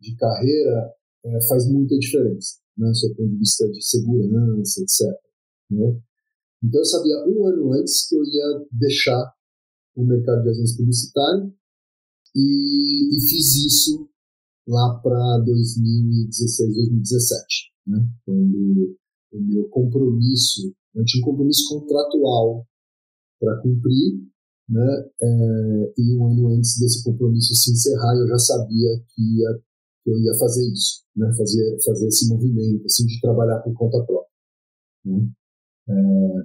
de 0.00 0.16
carreira 0.16 0.94
é, 1.24 1.48
faz 1.48 1.68
muita 1.70 1.98
diferença, 1.98 2.58
né, 2.76 2.90
do 2.90 3.14
ponto 3.14 3.30
de 3.30 3.38
vista 3.38 3.68
de 3.70 3.84
segurança, 3.84 4.80
etc. 4.80 5.06
Né? 5.70 6.00
Então 6.64 6.80
eu 6.80 6.84
sabia 6.84 7.24
um 7.26 7.46
ano 7.46 7.72
antes 7.74 8.08
que 8.08 8.16
eu 8.16 8.24
ia 8.24 8.66
deixar 8.72 9.32
o 9.96 10.04
mercado 10.04 10.42
de 10.42 10.50
agência 10.50 10.76
publicitária 10.76 11.52
e, 12.34 13.16
e 13.16 13.28
fiz 13.28 13.56
isso 13.66 14.08
lá 14.66 14.98
para 15.02 15.44
2016, 15.44 16.74
2017, 16.74 17.46
né? 17.86 18.08
quando 18.24 18.96
o 19.32 19.40
meu 19.40 19.68
compromisso, 19.68 20.74
eu 20.94 21.04
tinha 21.04 21.22
um 21.22 21.30
compromisso 21.30 21.68
contratual 21.68 22.66
para 23.40 23.60
cumprir 23.62 24.31
né? 24.72 25.10
É, 25.20 25.92
e 25.98 26.16
um 26.16 26.26
ano 26.26 26.48
antes 26.56 26.78
desse 26.80 27.04
compromisso 27.04 27.54
se 27.54 27.72
encerrar, 27.72 28.16
eu 28.16 28.26
já 28.26 28.38
sabia 28.38 28.88
que, 29.14 29.22
ia, 29.22 29.60
que 30.02 30.10
eu 30.10 30.18
ia 30.18 30.34
fazer 30.38 30.64
isso, 30.72 31.02
né? 31.14 31.30
fazer, 31.36 31.76
fazer 31.84 32.06
esse 32.06 32.26
movimento 32.28 32.86
assim, 32.86 33.04
de 33.04 33.20
trabalhar 33.20 33.60
por 33.60 33.74
conta 33.74 34.02
própria. 34.04 34.32
Né? 35.04 35.28
É, 35.88 35.94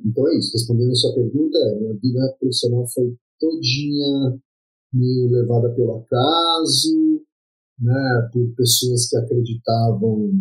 então 0.05 0.27
é 0.27 0.37
isso, 0.37 0.51
respondendo 0.51 0.91
a 0.91 0.95
sua 0.95 1.15
pergunta, 1.15 1.57
é, 1.57 1.79
minha 1.79 1.93
vida 1.93 2.35
profissional 2.37 2.85
foi 2.93 3.15
todinha 3.39 4.37
meio 4.93 5.29
levada 5.29 5.73
pelo 5.73 5.99
acaso, 5.99 7.21
né, 7.79 8.29
por 8.33 8.55
pessoas 8.55 9.07
que 9.07 9.15
acreditavam 9.17 10.31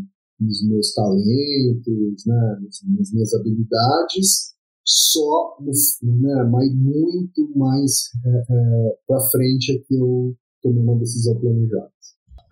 nos 0.41 0.69
meus 0.69 0.93
talentos, 0.93 2.27
né, 2.27 2.59
nas 2.97 3.13
minhas 3.13 3.35
habilidades, 3.35 4.56
só 4.87 5.59
né, 5.61 6.45
mas 6.51 6.73
muito 6.75 7.51
mais 7.57 8.11
é, 8.25 8.29
é, 8.29 8.99
para 9.07 9.21
frente 9.31 9.73
é 9.73 9.79
que 9.79 9.97
eu 9.97 10.35
tomei 10.63 10.83
uma 10.83 10.99
decisão 10.99 11.39
planejada. 11.41 11.91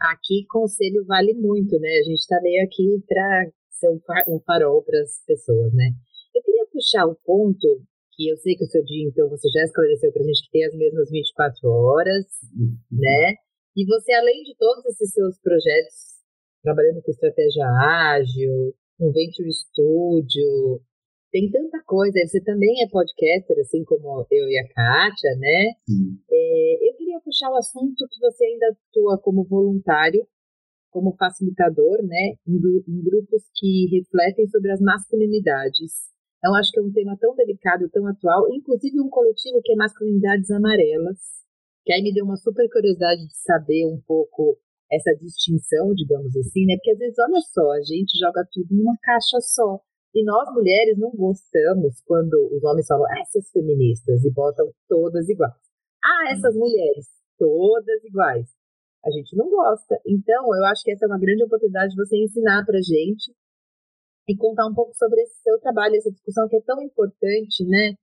Aqui 0.01 0.45
conselho 0.51 1.05
vale 1.07 1.33
muito, 1.35 1.79
né? 1.79 1.89
A 2.01 2.03
gente 2.03 2.19
está 2.19 2.41
meio 2.43 2.65
aqui 2.65 3.03
para 3.07 3.51
ser 3.71 3.89
um 4.29 4.41
farol 4.41 4.83
para 4.83 5.01
as 5.01 5.23
pessoas, 5.27 5.73
né? 5.73 5.93
Eu 6.35 6.43
queria 6.43 6.67
puxar 6.73 7.07
o 7.07 7.17
ponto 7.25 7.83
que 8.17 8.29
eu 8.29 8.37
sei 8.37 8.55
que 8.57 8.65
o 8.65 8.69
seu 8.69 8.85
dia, 8.85 9.09
então, 9.09 9.29
você 9.29 9.49
já 9.51 9.65
esclareceu 9.65 10.13
para 10.13 10.23
a 10.23 10.27
gente 10.27 10.45
que 10.45 10.51
tem 10.51 10.65
as 10.65 10.75
mesmas 10.75 11.11
24 11.11 11.69
horas, 11.69 12.27
uhum. 12.57 12.77
né? 12.93 13.35
E 13.77 13.85
você, 13.87 14.13
além 14.13 14.43
de 14.43 14.55
todos 14.57 14.85
esses 14.87 15.11
seus 15.11 15.39
projetos, 15.41 16.15
trabalhando 16.63 17.03
com 17.03 17.11
estratégia 17.11 17.67
ágil, 17.67 18.75
um 19.01 19.11
venture 19.11 19.53
studio, 19.53 20.81
tem 21.35 21.51
tanta 21.51 21.83
coisa. 21.85 22.15
Você 22.25 22.41
também 22.41 22.81
é 22.85 22.89
podcaster, 22.89 23.59
assim 23.59 23.83
como 23.83 24.25
eu 24.31 24.47
e 24.47 24.57
a 24.57 24.69
Kátia, 24.71 25.35
né? 25.37 25.75
É, 26.31 26.89
eu 26.89 26.95
queria 26.95 27.19
puxar 27.19 27.51
o 27.51 27.57
assunto 27.57 28.07
que 28.09 28.21
você 28.21 28.45
ainda 28.45 28.71
atua 28.71 29.19
como 29.19 29.43
voluntário, 29.43 30.25
como 30.93 31.17
facilitador, 31.19 31.99
né? 32.07 32.39
Em, 32.47 32.55
em 32.55 33.03
grupos 33.03 33.43
que 33.59 33.99
refletem 33.99 34.47
sobre 34.47 34.71
as 34.71 34.81
masculinidades. 34.81 36.07
Então, 36.39 36.55
acho 36.55 36.71
que 36.71 36.79
é 36.79 36.83
um 36.83 36.93
tema 36.93 37.17
tão 37.19 37.35
delicado, 37.35 37.91
tão 37.91 38.07
atual, 38.07 38.47
inclusive 38.55 39.01
um 39.01 39.09
coletivo 39.09 39.61
que 39.65 39.73
é 39.73 39.77
Masculinidades 39.77 40.51
Amarelas, 40.53 41.19
que 41.85 41.93
aí 41.93 42.01
me 42.01 42.15
deu 42.15 42.25
uma 42.25 42.37
super 42.37 42.69
curiosidade 42.71 43.27
de 43.27 43.37
saber 43.43 43.87
um 43.87 44.01
pouco 44.07 44.57
essa 44.93 45.11
distinção, 45.21 45.93
digamos 45.95 46.37
assim, 46.37 46.65
né? 46.65 46.77
Porque 46.77 46.93
às 46.93 46.99
vezes, 46.99 47.19
olha 47.19 47.41
só, 47.41 47.73
a 47.73 47.81
gente 47.81 48.17
joga 48.21 48.47
tudo 48.53 48.69
numa 48.77 48.97
caixa 49.03 49.41
só. 49.41 49.81
E 50.15 50.25
nós 50.25 50.49
mulheres 50.55 50.97
não 50.97 51.11
gostamos 51.11 52.01
quando 52.07 52.35
os 52.55 52.63
homens 52.63 52.87
falam 52.87 53.05
ah, 53.07 53.21
essas 53.21 53.51
feministas 53.51 54.25
e 54.25 54.31
botam 54.31 54.71
todas 54.89 55.29
iguais. 55.29 55.53
Ah, 56.05 56.33
essas 56.33 56.55
mulheres, 56.55 57.09
todas 57.37 58.05
iguais. 58.05 58.47
A 59.05 59.11
gente 59.11 59.37
não 59.37 59.51
gosta. 59.51 59.99
Então, 60.07 60.55
eu 60.55 60.65
acho 60.67 60.85
que 60.85 60.93
essa 60.93 61.05
é 61.05 61.09
uma 61.09 61.19
grande 61.19 61.43
oportunidade 61.43 61.91
de 61.91 61.97
você 61.97 62.17
ensinar 62.17 62.65
pra 62.65 62.79
gente 62.79 63.35
e 64.29 64.37
contar 64.37 64.67
um 64.67 64.75
pouco 64.75 64.95
sobre 64.95 65.21
esse 65.21 65.43
seu 65.43 65.59
trabalho, 65.61 65.97
essa 65.97 66.13
discussão 66.13 66.49
que 66.49 66.57
é 66.57 66.61
tão 66.63 66.81
importante, 66.81 67.65
né? 67.67 67.95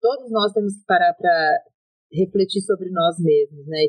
Todos 0.00 0.30
nós 0.30 0.52
temos 0.52 0.76
que 0.76 0.84
parar 0.86 1.14
para 1.14 1.64
refletir 2.12 2.62
sobre 2.62 2.90
nós 2.90 3.18
mesmos, 3.18 3.66
né? 3.66 3.88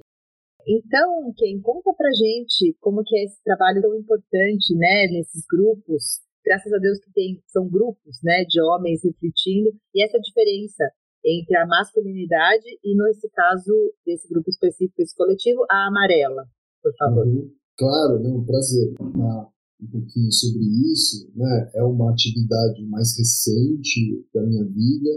então, 0.67 1.31
quem 1.37 1.61
conta 1.61 1.93
pra 1.93 2.09
gente 2.11 2.75
como 2.81 3.01
que 3.03 3.17
é 3.17 3.23
esse 3.23 3.41
trabalho 3.41 3.81
tão 3.81 3.95
importante, 3.95 4.75
né, 4.75 5.07
nesses 5.07 5.45
grupos, 5.49 6.19
graças 6.47 6.71
a 6.71 6.77
Deus 6.77 6.97
que 6.99 7.11
tem, 7.11 7.43
são 7.45 7.67
grupos, 7.67 8.19
né, 8.23 8.45
de 8.47 8.61
homens 8.61 9.03
refletindo, 9.03 9.69
e 9.93 10.03
essa 10.03 10.17
diferença 10.19 10.83
entre 11.25 11.57
a 11.57 11.67
masculinidade 11.67 12.65
e, 12.81 12.95
nesse 12.95 13.29
caso, 13.31 13.73
desse 14.05 14.29
grupo 14.29 14.49
específico, 14.49 15.01
esse 15.01 15.15
coletivo, 15.15 15.65
a 15.69 15.87
amarela, 15.87 16.47
por 16.81 16.93
favor. 16.95 17.27
Uhum. 17.27 17.51
Claro, 17.77 18.23
não, 18.23 18.45
prazer. 18.45 18.93
Ah, 18.99 19.49
um 19.81 19.87
pouquinho 19.91 20.31
sobre 20.31 20.63
isso, 20.93 21.29
né, 21.35 21.69
é 21.75 21.83
uma 21.83 22.11
atividade 22.11 22.81
mais 22.87 23.17
recente 23.17 24.25
da 24.33 24.41
minha 24.43 24.63
vida, 24.63 25.09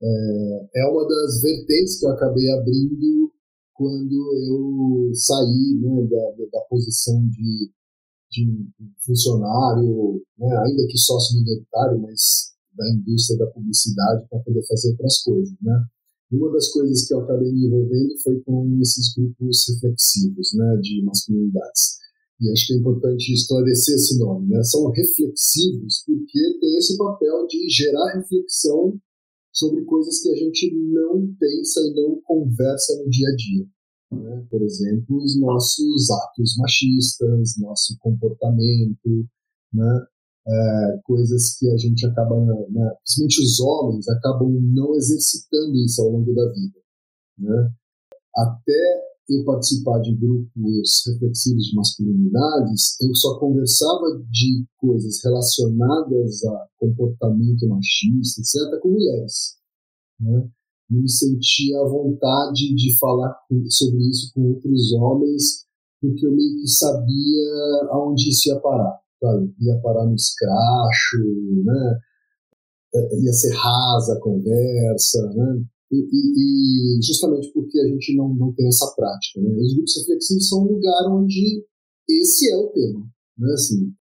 é, 0.00 0.68
é 0.76 0.88
uma 0.88 1.08
das 1.08 1.42
vertentes 1.42 1.98
que 1.98 2.06
eu 2.06 2.10
acabei 2.10 2.48
abrindo 2.50 3.32
quando 3.74 4.14
eu 4.48 5.14
saí 5.14 5.78
né, 5.80 6.06
da, 6.08 6.44
da 6.52 6.60
posição 6.68 7.26
de, 7.28 7.72
de 8.44 8.68
funcionário, 9.04 10.22
né, 10.38 10.56
ainda 10.66 10.86
que 10.86 10.98
sócio 10.98 11.38
minoritário, 11.38 12.00
mas 12.00 12.52
da 12.76 12.84
indústria 12.92 13.38
da 13.38 13.46
publicidade 13.46 14.26
para 14.28 14.40
poder 14.40 14.62
fazer 14.66 14.90
outras 14.90 15.22
coisas, 15.22 15.54
né? 15.62 15.84
E 16.30 16.36
uma 16.36 16.52
das 16.52 16.68
coisas 16.70 17.06
que 17.06 17.14
eu 17.14 17.20
acabei 17.20 17.50
me 17.52 17.66
envolvendo 17.66 18.18
foi 18.22 18.40
com 18.40 18.78
esses 18.82 19.14
grupos 19.14 19.64
reflexivos, 19.72 20.52
né, 20.54 20.76
de 20.82 21.02
masculinidades. 21.04 21.96
E 22.40 22.50
acho 22.50 22.66
que 22.66 22.74
é 22.74 22.76
importante 22.76 23.32
esclarecer 23.32 23.94
esse 23.94 24.18
nome, 24.18 24.48
né? 24.48 24.62
São 24.62 24.90
reflexivos 24.90 26.02
porque 26.04 26.58
tem 26.60 26.76
esse 26.76 26.98
papel 26.98 27.46
de 27.46 27.68
gerar 27.70 28.18
reflexão 28.18 29.00
sobre 29.52 29.84
coisas 29.84 30.20
que 30.20 30.28
a 30.30 30.36
gente 30.36 30.70
não 30.92 31.34
pensa 31.38 31.80
e 31.80 31.94
não 31.94 32.20
conversa 32.22 33.02
no 33.02 33.08
dia 33.08 33.28
a 33.28 33.36
dia. 33.36 33.66
Né? 34.10 34.46
Por 34.50 34.62
exemplo, 34.62 35.16
os 35.16 35.38
nossos 35.40 36.10
atos 36.10 36.56
machistas, 36.58 37.56
nosso 37.58 37.96
comportamento, 37.98 39.26
né? 39.72 40.06
É, 40.48 41.00
coisas 41.02 41.58
que 41.58 41.68
a 41.68 41.76
gente 41.76 42.06
acaba, 42.06 42.36
né? 42.70 42.88
principalmente 43.02 43.42
os 43.42 43.58
homens, 43.58 44.08
acabam 44.08 44.48
não 44.72 44.94
exercitando 44.94 45.74
isso 45.74 46.00
ao 46.00 46.10
longo 46.10 46.32
da 46.32 46.52
vida. 46.52 46.78
Né? 47.36 47.72
Até 48.36 49.06
eu 49.28 49.44
participar 49.44 49.98
de 50.02 50.14
grupos 50.14 51.02
reflexivos 51.08 51.64
de 51.64 51.74
masculinidades, 51.74 52.96
eu 53.00 53.12
só 53.16 53.40
conversava 53.40 54.22
de 54.30 54.64
coisas 54.76 55.20
relacionadas 55.24 56.44
a 56.44 56.68
comportamento 56.78 57.66
machista, 57.66 58.40
etc., 58.40 58.80
com 58.80 58.90
mulheres. 58.90 59.56
Né? 60.20 60.48
Me 60.88 61.08
sentia 61.08 61.80
à 61.80 61.84
vontade 61.84 62.74
de 62.74 62.98
falar 62.98 63.34
sobre 63.68 64.08
isso 64.08 64.30
com 64.34 64.52
outros 64.52 64.92
homens, 64.92 65.66
porque 66.00 66.26
eu 66.26 66.32
meio 66.32 66.60
que 66.60 66.68
sabia 66.68 67.88
aonde 67.90 68.28
isso 68.28 68.48
ia 68.48 68.60
parar. 68.60 68.98
Sabe? 69.20 69.54
Ia 69.60 69.80
parar 69.82 70.06
no 70.06 70.14
escracho, 70.14 71.18
né? 71.64 71.98
É, 72.94 73.20
ia 73.20 73.32
ser 73.32 73.52
rasa 73.52 74.14
a 74.14 74.20
conversa, 74.20 75.26
né? 75.34 75.64
E, 75.90 75.98
e, 75.98 77.00
justamente 77.02 77.52
porque 77.52 77.78
a 77.78 77.86
gente 77.86 78.16
não, 78.16 78.34
não 78.34 78.52
tem 78.52 78.66
essa 78.66 78.92
prática. 78.96 79.40
Né? 79.40 79.56
Os 79.56 79.74
grupos 79.74 79.96
reflexivos 79.98 80.48
são 80.48 80.62
um 80.62 80.72
lugar 80.72 81.12
onde 81.12 81.64
esse 82.08 82.50
é 82.50 82.56
o 82.56 82.68
tema, 82.68 83.00
né? 83.38 83.52
assim, 83.52 83.92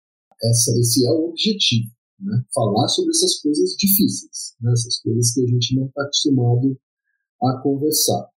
essa, 0.44 0.72
esse 0.80 1.06
é 1.06 1.12
o 1.12 1.30
objetivo. 1.30 1.95
Né? 2.20 2.44
Falar 2.54 2.88
sobre 2.88 3.12
essas 3.12 3.40
coisas 3.42 3.72
difíceis, 3.78 4.56
né? 4.62 4.72
essas 4.72 5.02
coisas 5.02 5.34
que 5.34 5.42
a 5.44 5.48
gente 5.48 5.76
não 5.76 5.88
está 5.88 6.04
acostumado 6.04 6.78
a 7.44 7.62
conversar. 7.62 8.30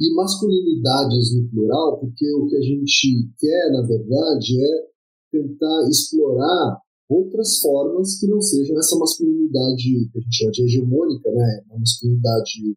E 0.00 0.14
masculinidades 0.14 1.34
no 1.34 1.48
plural, 1.48 2.00
porque 2.00 2.32
o 2.34 2.46
que 2.46 2.56
a 2.56 2.60
gente 2.60 3.30
quer, 3.38 3.72
na 3.72 3.86
verdade, 3.86 4.60
é 4.60 4.92
tentar 5.30 5.88
explorar 5.88 6.80
outras 7.08 7.60
formas 7.60 8.18
que 8.18 8.26
não 8.26 8.40
sejam 8.40 8.78
essa 8.78 8.96
masculinidade 8.98 10.10
que 10.12 10.18
a 10.18 10.20
gente 10.20 10.36
chama 10.36 10.50
de 10.52 10.62
hegemônica, 10.64 11.30
né? 11.30 11.62
uma 11.68 11.78
masculinidade 11.78 12.76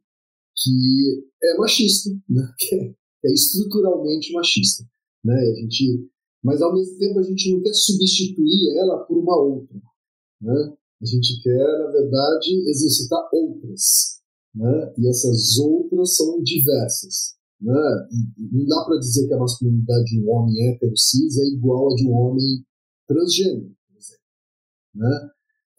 que 0.55 1.27
é 1.43 1.57
machista, 1.57 2.09
né? 2.29 2.47
que, 2.59 2.75
é, 2.75 2.93
é 3.25 3.33
estruturalmente 3.33 4.31
machista. 4.33 4.83
Né? 5.23 5.33
A 5.33 5.55
gente, 5.61 6.09
mas 6.43 6.61
ao 6.61 6.73
mesmo 6.73 6.97
tempo 6.97 7.19
a 7.19 7.23
gente 7.23 7.51
não 7.51 7.61
quer 7.61 7.73
substituir 7.73 8.77
ela 8.77 8.99
por 9.05 9.17
uma 9.17 9.37
outra. 9.37 9.81
Né? 10.45 10.73
A 11.01 11.05
gente 11.05 11.41
quer, 11.41 11.79
na 11.79 11.91
verdade, 11.91 12.69
exercitar 12.69 13.19
outras. 13.33 14.21
Né? 14.53 14.93
E 14.97 15.09
essas 15.09 15.57
outras 15.57 16.15
são 16.15 16.41
diversas. 16.43 17.35
Né? 17.59 17.73
Não 18.51 18.65
dá 18.65 18.85
para 18.85 18.99
dizer 18.99 19.27
que 19.27 19.33
a 19.33 19.39
masculinidade 19.39 20.05
de 20.05 20.21
um 20.21 20.29
homem 20.29 20.69
hétero 20.69 20.95
cis 20.95 21.37
é 21.37 21.45
igual 21.45 21.91
a 21.91 21.95
de 21.95 22.07
um 22.07 22.13
homem 22.13 22.65
transgênero, 23.07 23.75
por 23.87 23.97
exemplo. 23.97 24.21
Né? 24.95 25.29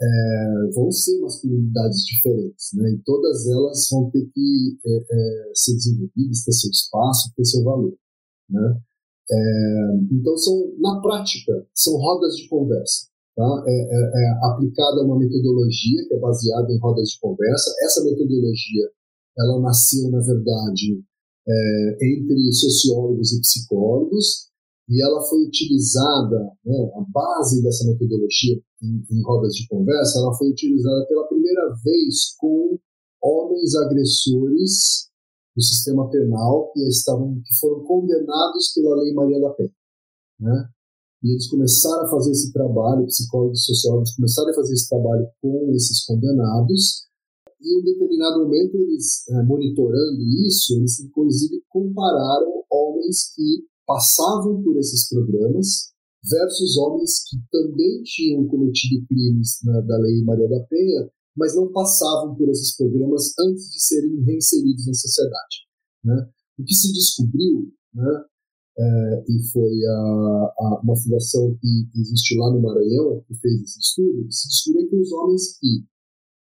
é, 0.00 0.70
vão 0.74 0.90
ser 0.90 1.18
masculinidades 1.20 2.05
diferentes, 2.05 2.70
né? 2.74 2.90
E 2.90 2.98
todas 2.98 3.46
elas 3.46 3.88
vão 3.90 4.11
ter 4.11 4.26
que 4.26 4.79
é, 4.85 4.96
é, 4.96 5.52
ser 5.55 5.74
desenvolvidas, 5.74 6.44
ter 6.44 6.52
seu 6.52 6.70
espaço, 6.70 7.33
ter 7.35 7.44
seu 7.44 7.64
valor, 7.64 7.96
né? 8.50 8.81
É, 9.29 9.96
então 10.12 10.37
são 10.37 10.72
na 10.79 11.00
prática 11.00 11.66
são 11.74 11.94
rodas 11.94 12.37
de 12.37 12.48
conversa, 12.48 13.09
tá? 13.37 13.64
É, 13.66 13.72
é, 13.72 13.99
é, 14.14 14.46
aplicada 14.51 15.05
uma 15.05 15.18
metodologia 15.18 16.09
que 16.09 16.14
é 16.14 16.18
baseada 16.18 16.72
em 16.72 16.79
rodas 16.79 17.11
de 17.11 17.20
conversa. 17.20 17.70
Essa 17.85 18.03
metodologia 18.03 18.90
ela 19.38 19.61
nasceu 19.61 20.11
na 20.11 20.20
verdade 20.20 21.05
entre 22.03 22.53
sociólogos 22.53 23.33
e 23.33 23.40
psicólogos 23.40 24.46
e 24.88 25.03
ela 25.03 25.20
foi 25.22 25.44
utilizada, 25.44 26.38
né, 26.64 26.90
a 26.94 27.05
base 27.11 27.62
dessa 27.62 27.85
metodologia 27.87 28.57
em, 28.83 29.05
em, 29.11 29.22
rodas 29.22 29.53
de 29.55 29.66
conversa, 29.66 30.18
ela 30.18 30.33
foi 30.35 30.49
utilizada 30.49 31.05
pela 31.07 31.27
primeira 31.27 31.75
vez 31.85 32.35
com 32.38 32.79
homens 33.20 33.75
agressores 33.75 35.11
do 35.57 35.62
sistema 35.62 36.09
penal 36.09 36.70
que 36.72 36.87
estavam 36.87 37.40
que 37.44 37.59
foram 37.59 37.83
condenados 37.85 38.72
pela 38.75 38.96
Lei 38.96 39.12
Maria 39.12 39.40
da 39.40 39.51
Penha, 39.51 39.72
né? 40.38 40.68
E 41.26 41.32
eles 41.32 41.48
começaram 41.48 42.06
a 42.06 42.08
fazer 42.08 42.30
esse 42.30 42.52
trabalho, 42.52 43.04
psicólogos 43.06 43.58
e 43.58 43.64
sociólogos 43.64 44.14
começaram 44.14 44.50
a 44.50 44.54
fazer 44.54 44.74
esse 44.74 44.88
trabalho 44.88 45.26
com 45.42 45.72
esses 45.74 46.04
condenados, 46.04 47.06
e 47.60 47.74
em 47.74 47.80
um 47.80 47.84
determinado 47.84 48.44
momento 48.44 48.76
eles, 48.76 49.28
é, 49.30 49.42
monitorando 49.42 50.22
isso, 50.46 50.76
eles 50.76 51.00
inclusive 51.00 51.64
compararam 51.68 52.62
homens 52.70 53.34
que 53.34 53.66
passavam 53.84 54.62
por 54.62 54.76
esses 54.78 55.08
programas 55.08 55.90
versus 56.22 56.76
homens 56.76 57.24
que 57.28 57.36
também 57.50 58.04
tinham 58.04 58.46
cometido 58.46 59.04
crimes 59.08 59.58
na, 59.64 59.80
da 59.80 59.98
Lei 59.98 60.22
Maria 60.22 60.48
da 60.48 60.60
Penha, 60.60 61.10
mas 61.36 61.56
não 61.56 61.72
passavam 61.72 62.36
por 62.36 62.48
esses 62.50 62.76
programas 62.76 63.32
antes 63.40 63.68
de 63.68 63.82
serem 63.82 64.22
reinseridos 64.22 64.86
na 64.86 64.94
sociedade. 64.94 65.56
Né? 66.04 66.30
O 66.56 66.62
que 66.62 66.74
se 66.74 66.92
descobriu, 66.92 67.72
né, 67.92 68.24
é, 68.78 69.24
e 69.28 69.42
foi 69.52 69.72
a, 69.86 70.54
a, 70.58 70.80
uma 70.82 70.96
fundação 70.96 71.56
que 71.60 71.88
existe 71.98 72.36
lá 72.36 72.52
no 72.52 72.60
Maranhão, 72.60 73.22
que 73.26 73.34
fez 73.34 73.62
esse 73.62 73.80
estudo, 73.80 74.30
se 74.30 74.48
descobriu 74.48 74.88
que 74.90 74.96
os 74.96 75.12
homens 75.12 75.58
que 75.58 75.84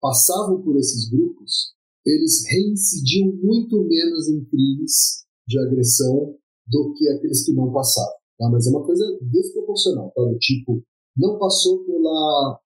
passavam 0.00 0.62
por 0.62 0.76
esses 0.78 1.10
grupos, 1.10 1.74
eles 2.04 2.44
reincidiam 2.50 3.32
muito 3.42 3.82
menos 3.84 4.28
em 4.28 4.44
crimes 4.44 5.24
de 5.46 5.58
agressão 5.58 6.36
do 6.66 6.94
que 6.94 7.08
aqueles 7.10 7.44
que 7.44 7.52
não 7.52 7.72
passaram. 7.72 8.14
Tá? 8.38 8.48
Mas 8.50 8.66
é 8.66 8.70
uma 8.70 8.84
coisa 8.84 9.04
desproporcional, 9.22 10.10
tá? 10.14 10.22
Do 10.22 10.38
tipo, 10.38 10.82
não 11.16 11.38
passou 11.38 11.84
pela, 11.84 12.60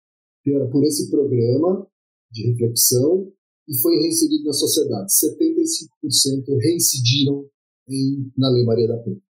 pela, 0.44 0.70
por 0.70 0.84
esse 0.84 1.10
programa 1.10 1.88
de 2.32 2.52
reflexão 2.52 3.32
e 3.68 3.78
foi 3.82 3.96
reinserido 3.98 4.46
na 4.46 4.54
sociedade. 4.54 5.12
75% 5.12 6.58
reincidiram 6.62 7.46
em, 7.90 8.32
na 8.38 8.50
Lei 8.50 8.64
Maria 8.64 8.88
da 8.88 8.98
Penha. 8.98 9.22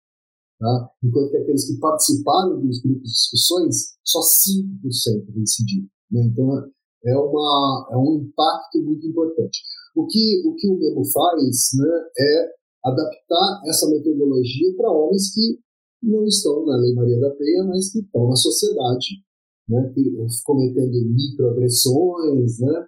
Tá? 0.65 0.89
Enquanto 1.03 1.29
que 1.29 1.37
aqueles 1.37 1.67
que 1.67 1.79
participaram 1.79 2.59
dos 2.59 2.81
grupos 2.81 3.03
de 3.03 3.13
discussões, 3.13 3.75
só 4.03 4.19
5% 4.19 5.29
reincidiram. 5.35 5.87
Né? 6.09 6.25
Então, 6.25 6.57
é, 7.05 7.15
uma, 7.15 7.87
é 7.91 7.97
um 7.97 8.25
impacto 8.25 8.81
muito 8.81 9.05
importante. 9.05 9.61
O 9.95 10.07
que 10.07 10.41
o, 10.43 10.55
que 10.55 10.67
o 10.67 10.79
Memo 10.79 11.05
faz 11.05 11.69
né, 11.77 12.01
é 12.17 12.49
adaptar 12.83 13.61
essa 13.67 13.87
metodologia 13.91 14.75
para 14.75 14.89
homens 14.89 15.31
que 15.35 15.59
não 16.01 16.25
estão 16.25 16.65
na 16.65 16.77
Lei 16.77 16.95
Maria 16.95 17.19
da 17.19 17.29
Penha, 17.35 17.63
mas 17.65 17.91
que 17.91 17.99
estão 17.99 18.27
na 18.27 18.35
sociedade, 18.35 19.21
né, 19.69 19.93
cometendo 20.43 21.13
microagressões, 21.13 22.59
né, 22.59 22.85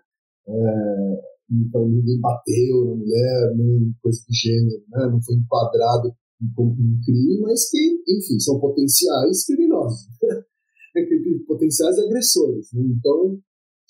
é, 0.48 1.22
então 1.52 1.88
ninguém 1.88 2.20
bateu 2.20 2.86
na 2.86 2.96
mulher, 2.96 3.56
nem 3.56 3.94
coisa 4.02 4.20
do 4.28 4.34
gênero, 4.34 4.84
né, 4.90 5.10
não 5.12 5.22
foi 5.22 5.36
enquadrado 5.36 6.12
um 6.42 7.00
crime, 7.04 7.42
mas 7.42 7.70
que, 7.70 8.04
enfim, 8.08 8.40
são 8.40 8.60
potenciais 8.60 9.46
criminosos, 9.46 10.08
potenciais 11.48 11.98
agressores. 12.00 12.68
Né, 12.74 12.84
então, 12.98 13.40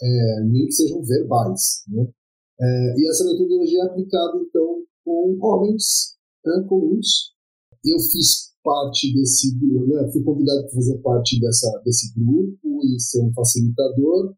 é, 0.02 0.44
nem 0.46 0.66
que 0.66 0.72
sejam 0.72 1.04
verbais. 1.04 1.84
Né, 1.88 2.08
é, 2.60 2.96
e 2.98 3.10
essa 3.10 3.26
metodologia 3.26 3.80
é 3.80 3.86
aplicada, 3.86 4.38
então, 4.38 4.84
com 5.04 5.38
homens 5.42 6.18
né, 6.46 6.66
comuns 6.68 7.38
eu 7.86 8.00
fiz 8.00 8.54
parte 8.64 9.14
desse 9.14 9.56
né, 9.56 10.12
fui 10.12 10.22
convidado 10.24 10.64
para 10.64 10.74
fazer 10.74 10.98
parte 11.00 11.40
dessa, 11.40 11.82
desse 11.86 12.14
grupo 12.20 12.84
e 12.84 13.00
ser 13.00 13.24
um 13.24 13.34
facilitador, 13.34 14.36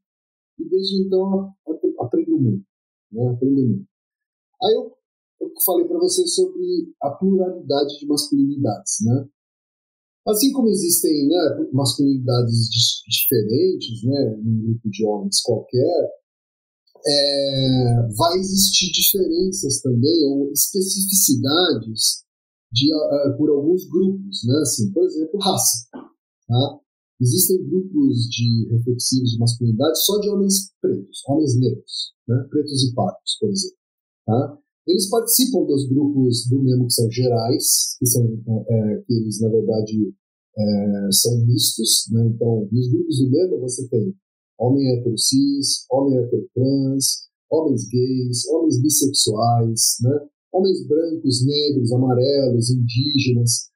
e 0.59 0.69
desde 0.69 1.01
então 1.01 1.51
aprendo 1.99 2.37
muito, 2.37 2.65
né, 3.11 3.27
aprendo 3.27 3.67
muito. 3.67 3.87
Aí 4.61 4.73
eu, 4.75 4.91
eu 5.55 5.61
falei 5.65 5.87
para 5.87 5.99
vocês 5.99 6.35
sobre 6.35 6.93
a 7.01 7.11
pluralidade 7.11 7.99
de 7.99 8.07
masculinidades, 8.07 8.97
né? 9.01 9.27
Assim 10.27 10.51
como 10.51 10.69
existem 10.69 11.27
né, 11.27 11.69
masculinidades 11.73 12.69
diferentes, 13.07 14.03
né, 14.03 14.35
num 14.43 14.61
grupo 14.61 14.89
de 14.89 15.05
homens 15.05 15.41
qualquer, 15.41 16.09
é, 17.05 18.07
vai 18.15 18.37
existir 18.37 18.91
diferenças 18.91 19.81
também 19.81 20.25
ou 20.25 20.51
especificidades 20.51 22.23
de, 22.71 22.93
uh, 22.93 23.37
por 23.37 23.49
alguns 23.49 23.87
grupos, 23.89 24.43
né? 24.45 24.59
Assim, 24.61 24.91
por 24.91 25.03
exemplo, 25.05 25.39
raça. 25.39 25.87
Tá? 26.47 26.79
Existem 27.21 27.63
grupos 27.67 28.29
de 28.29 28.69
reflexivos 28.71 29.31
de 29.31 29.39
masculinidade 29.39 30.05
só 30.05 30.19
de 30.19 30.29
homens 30.29 30.71
pretos, 30.81 31.21
homens 31.27 31.59
negros, 31.59 32.13
né? 32.27 32.47
pretos 32.49 32.83
e 32.83 32.93
pardos, 32.93 33.37
por 33.39 33.49
exemplo. 33.49 33.77
Tá? 34.25 34.57
Eles 34.89 35.07
participam 35.07 35.65
dos 35.65 35.87
grupos 35.87 36.47
do 36.49 36.63
mesmo 36.63 36.87
que 36.87 36.93
são 36.93 37.11
gerais, 37.11 37.95
que 37.99 38.07
são 38.07 38.25
é, 38.25 38.73
é, 38.73 39.01
que 39.05 39.13
eles 39.13 39.39
na 39.39 39.49
verdade 39.49 40.11
é, 40.57 41.11
são 41.11 41.45
mistos, 41.45 42.09
né? 42.11 42.25
Então, 42.33 42.67
nos 42.71 42.91
grupos 42.91 43.19
do 43.19 43.29
mesmo 43.29 43.59
você 43.59 43.87
tem 43.87 44.15
homem 44.59 44.89
hétero 44.91 45.15
cis, 45.15 45.85
homem 45.91 46.17
hétero 46.17 46.49
trans, 46.55 47.29
homens 47.51 47.87
gays, 47.87 48.47
homens 48.47 48.81
bissexuais, 48.81 49.97
né? 50.01 50.27
homens 50.51 50.87
brancos, 50.87 51.45
negros, 51.45 51.93
amarelos, 51.93 52.71
indígenas. 52.71 53.69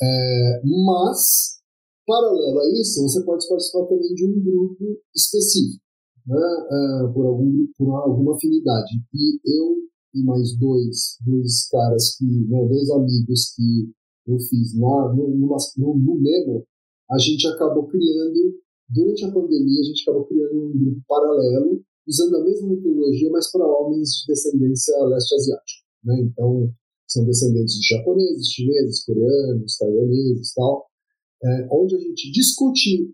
É, 0.00 0.60
mas, 0.64 1.58
paralelo 2.06 2.60
a 2.60 2.68
isso, 2.78 3.02
você 3.02 3.24
pode 3.24 3.48
participar 3.48 3.86
também 3.86 4.14
de 4.14 4.26
um 4.26 4.38
grupo 4.38 4.84
específico, 5.16 5.82
né? 6.26 6.36
É, 6.36 7.12
por, 7.12 7.24
algum, 7.24 7.66
por 7.76 7.90
alguma 8.02 8.36
afinidade. 8.36 9.00
E 9.14 9.40
eu 9.44 9.87
e 10.14 10.22
mais 10.22 10.56
dois, 10.56 11.16
dois 11.24 11.68
caras 11.68 12.16
que, 12.16 12.24
né, 12.24 12.66
dois 12.68 12.90
amigos 12.90 13.54
que 13.54 13.90
eu 14.26 14.38
fiz 14.38 14.74
lá 14.78 15.14
no, 15.14 15.28
no, 15.28 15.56
no, 15.96 16.66
a 17.10 17.18
gente 17.18 17.46
acabou 17.46 17.86
criando 17.86 18.58
Durante 18.88 19.24
a 19.26 19.30
pandemia, 19.30 19.80
a 19.80 19.84
gente 19.84 20.02
acabou 20.02 20.24
criando 20.24 20.66
um 20.66 20.78
grupo 20.78 21.02
paralelo, 21.06 21.84
usando 22.06 22.36
a 22.36 22.44
mesma 22.44 22.70
metodologia, 22.70 23.30
mas 23.30 23.50
para 23.52 23.66
homens 23.66 24.08
de 24.08 24.32
descendência 24.32 24.96
leste 25.04 25.34
asiática. 25.34 25.84
Né? 26.04 26.20
Então, 26.22 26.72
são 27.06 27.24
descendentes 27.26 27.74
de 27.74 27.86
japoneses, 27.86 28.50
chineses, 28.50 29.04
coreanos, 29.04 29.76
taiwaneses 29.76 30.54
tal, 30.54 30.86
é, 31.44 31.68
onde 31.70 31.96
a 31.96 31.98
gente 31.98 32.32
discute 32.32 33.12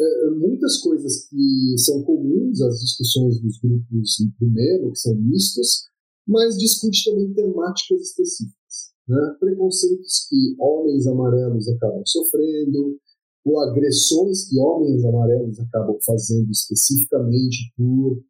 é, 0.00 0.30
muitas 0.30 0.78
coisas 0.78 1.28
que 1.28 1.74
são 1.78 2.02
comuns 2.02 2.60
às 2.60 2.80
discussões 2.80 3.40
dos 3.40 3.60
grupos 3.60 4.16
do 4.40 4.50
Memo, 4.50 4.90
que 4.90 4.98
são 4.98 5.14
mistos, 5.14 5.84
mas 6.26 6.56
discute 6.56 7.10
também 7.10 7.32
temáticas 7.32 8.00
específicas. 8.00 8.92
Né? 9.08 9.36
Preconceitos 9.40 10.26
que 10.28 10.56
homens 10.58 11.06
amarelos 11.06 11.68
acabam 11.68 12.02
sofrendo, 12.06 12.98
ou 13.44 13.60
agressões 13.60 14.48
que 14.48 14.58
homens 14.58 15.04
amarelos 15.04 15.58
acabam 15.58 15.98
fazendo 16.04 16.50
especificamente 16.50 17.72
por, 17.76 18.22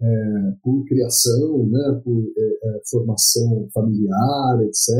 é, 0.00 0.56
por 0.62 0.84
criação, 0.86 1.66
né, 1.68 2.00
por 2.02 2.24
é, 2.36 2.68
é, 2.68 2.80
formação 2.90 3.68
familiar, 3.72 4.62
etc. 4.64 4.90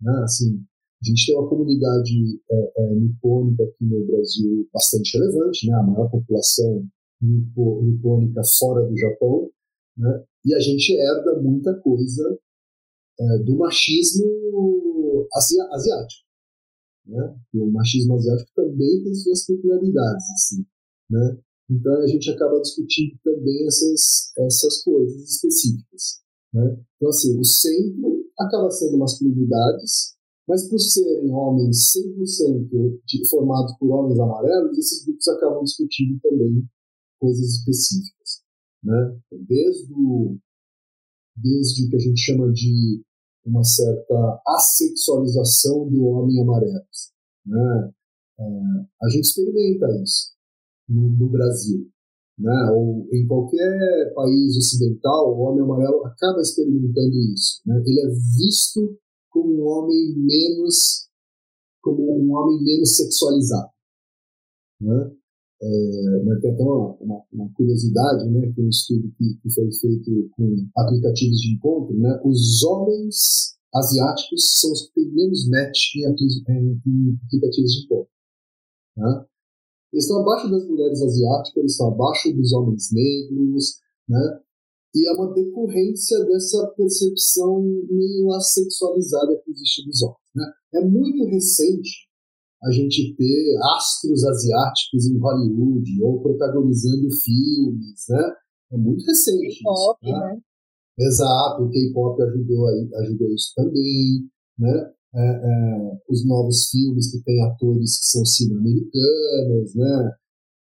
Né, 0.00 0.12
assim, 0.24 0.60
a 1.02 1.06
gente 1.06 1.26
tem 1.26 1.36
uma 1.36 1.48
comunidade 1.48 2.40
é, 2.50 2.72
é, 2.78 2.94
nipônica 2.94 3.62
aqui 3.62 3.84
no 3.84 4.06
Brasil 4.06 4.68
bastante 4.72 5.16
relevante, 5.18 5.68
né, 5.68 5.74
a 5.74 5.82
maior 5.82 6.10
população 6.10 6.84
nipônica 7.22 8.42
fora 8.58 8.86
do 8.86 8.96
Japão, 8.96 9.50
né, 9.96 10.24
e 10.44 10.54
a 10.54 10.60
gente 10.60 10.92
herda 10.92 11.40
muita 11.40 11.74
coisa 11.80 12.38
é, 13.18 13.38
do 13.44 13.56
machismo 13.56 15.26
asiático. 15.72 16.24
Né? 17.06 17.36
O 17.54 17.70
machismo 17.70 18.14
asiático 18.14 18.50
também 18.54 19.02
tem 19.02 19.14
suas 19.14 19.46
peculiaridades, 19.46 20.24
assim, 20.34 20.64
né? 21.10 21.38
Então 21.70 21.94
a 22.02 22.06
gente 22.06 22.30
acaba 22.30 22.60
discutindo 22.60 23.18
também 23.24 23.66
essas, 23.66 24.32
essas 24.38 24.82
coisas 24.82 25.22
específicas. 25.22 26.20
Né? 26.52 26.76
Então, 26.96 27.08
assim, 27.08 27.38
o 27.38 27.44
centro 27.44 28.24
acaba 28.38 28.70
sendo 28.70 28.98
masculinidades, 28.98 30.14
mas 30.46 30.68
por 30.68 30.78
serem 30.78 31.32
homens 31.32 31.92
100% 31.96 33.00
de, 33.06 33.28
formados 33.28 33.74
por 33.78 33.90
homens 33.90 34.18
amarelos, 34.20 34.76
esses 34.76 35.04
grupos 35.04 35.26
acabam 35.28 35.64
discutindo 35.64 36.20
também 36.20 36.64
coisas 37.18 37.58
específicas. 37.58 38.43
Né? 38.84 39.18
Desde, 39.32 39.92
o, 39.92 40.36
desde 41.36 41.86
o 41.86 41.90
que 41.90 41.96
a 41.96 41.98
gente 41.98 42.20
chama 42.20 42.52
de 42.52 43.02
uma 43.44 43.64
certa 43.64 44.42
assexualização 44.46 45.88
do 45.88 46.04
homem 46.04 46.40
amarelo. 46.40 46.84
Né? 47.46 47.92
É, 48.38 48.44
a 49.02 49.08
gente 49.08 49.24
experimenta 49.24 49.86
isso 50.02 50.32
no, 50.88 51.10
no, 51.16 51.28
Brasil. 51.28 51.88
Né? 52.38 52.70
Ou 52.72 53.08
em 53.12 53.26
qualquer 53.26 54.12
país 54.14 54.56
ocidental, 54.56 55.34
o 55.34 55.40
homem 55.40 55.62
amarelo 55.62 56.04
acaba 56.06 56.40
experimentando 56.40 57.16
isso. 57.34 57.60
Né? 57.66 57.82
Ele 57.86 58.00
é 58.00 58.08
visto 58.08 58.98
como 59.30 59.62
um 59.62 59.66
homem 59.66 60.14
menos 60.16 61.08
como 61.84 62.00
um 62.02 62.32
homem 62.34 62.64
menos 62.64 62.96
sexualizado. 62.96 63.70
Né? 64.80 65.12
É, 65.64 66.40
tem 66.40 66.52
até 66.52 66.62
uma, 66.62 66.94
uma, 67.00 67.22
uma, 67.32 67.52
curiosidade, 67.54 68.28
né, 68.28 68.52
que 68.52 68.60
é 68.60 68.64
um 68.64 68.68
estudo 68.68 69.10
que, 69.16 69.34
que, 69.40 69.50
foi 69.50 69.72
feito 69.72 70.28
com 70.36 70.68
aplicativos 70.76 71.40
de 71.40 71.54
encontro, 71.54 71.96
né, 71.96 72.20
os 72.22 72.62
homens 72.64 73.56
asiáticos 73.74 74.60
são 74.60 74.72
os 74.72 74.82
que 74.82 74.94
têm 74.94 75.14
menos 75.14 75.48
match 75.48 75.96
em, 75.96 76.04
em, 76.04 76.80
em 76.86 77.18
aplicativos 77.24 77.72
de 77.72 77.84
encontro. 77.84 78.10
Né? 78.94 79.24
Eles 79.90 80.04
estão 80.04 80.20
abaixo 80.20 80.50
das 80.50 80.68
mulheres 80.68 81.00
asiáticas, 81.00 81.56
eles 81.56 81.72
estão 81.72 81.88
abaixo 81.88 82.30
dos 82.34 82.52
homens 82.52 82.92
negros, 82.92 83.80
né? 84.06 84.40
e 84.94 85.08
é 85.08 85.12
uma 85.12 85.32
decorrência 85.32 86.22
dessa 86.26 86.66
percepção 86.76 87.62
meio 87.88 88.30
assexualizada 88.34 89.40
que 89.42 89.50
existe 89.50 89.86
dos 89.86 90.02
homens. 90.02 90.18
Né? 90.34 90.52
É 90.74 90.84
muito 90.84 91.24
recente 91.24 92.03
a 92.64 92.70
gente 92.70 93.14
ter 93.16 93.56
astros 93.76 94.24
asiáticos 94.24 95.06
em 95.06 95.18
Hollywood 95.18 96.02
ou 96.02 96.22
protagonizando 96.22 97.08
filmes, 97.22 98.04
né? 98.08 98.32
É 98.72 98.76
muito 98.76 99.04
recente. 99.04 99.58
K-pop, 99.58 99.98
né? 100.02 100.12
né? 100.12 100.40
Exato, 100.98 101.64
o 101.64 101.70
K-pop 101.70 102.22
ajudou, 102.22 102.66
ajudou 103.00 103.28
isso 103.34 103.52
também, 103.54 104.28
né? 104.58 104.92
É, 105.16 105.20
é, 105.20 106.00
os 106.08 106.26
novos 106.26 106.70
filmes 106.70 107.12
que 107.12 107.22
tem 107.22 107.40
atores 107.44 107.98
que 107.98 108.06
são 108.06 108.24
sino-americanos, 108.24 109.74
né? 109.74 110.12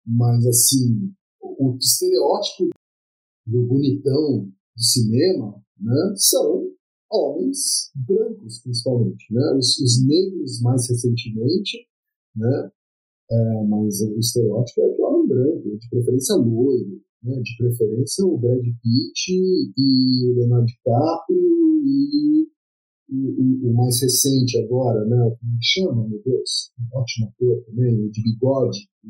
Mas, 0.05 0.47
assim, 0.47 1.13
o, 1.41 1.71
o 1.71 1.79
estereótipo 1.79 2.69
do 3.47 3.67
bonitão 3.67 4.45
do 4.77 4.83
cinema, 4.83 5.63
né? 5.79 6.15
São 6.17 6.69
homens 7.11 7.91
brancos, 7.95 8.61
principalmente, 8.61 9.33
né? 9.33 9.55
Os, 9.57 9.79
os 9.79 10.05
negros, 10.05 10.61
mais 10.61 10.89
recentemente, 10.89 11.87
né? 12.37 12.71
É, 13.31 13.65
mas 13.67 14.01
o 14.03 14.19
estereótipo 14.19 14.83
é 14.83 14.95
de 14.95 15.03
homem 15.03 15.27
branco, 15.27 15.79
de 15.79 15.89
preferência 15.89 16.35
loiro, 16.37 17.01
né? 17.23 17.41
de 17.41 17.57
preferência 17.57 18.27
o 18.27 18.37
Brad 18.37 18.61
Pitt 18.63 19.33
e 19.77 20.31
o 20.31 20.35
Leonardo 20.35 20.67
DiCaprio 20.67 21.39
e 21.85 22.49
o, 23.11 23.69
o, 23.69 23.71
o, 23.71 23.75
mais 23.75 24.01
recente 24.03 24.59
agora, 24.59 25.05
né? 25.05 25.17
Como 25.17 25.59
chama, 25.61 26.09
meu 26.09 26.21
Deus? 26.25 26.73
Um 26.79 26.99
ótimo 26.99 27.29
ator 27.29 27.63
também, 27.65 28.07
o 28.07 28.11
de 28.11 28.23
bigode, 28.23 28.79
que, 29.01 29.09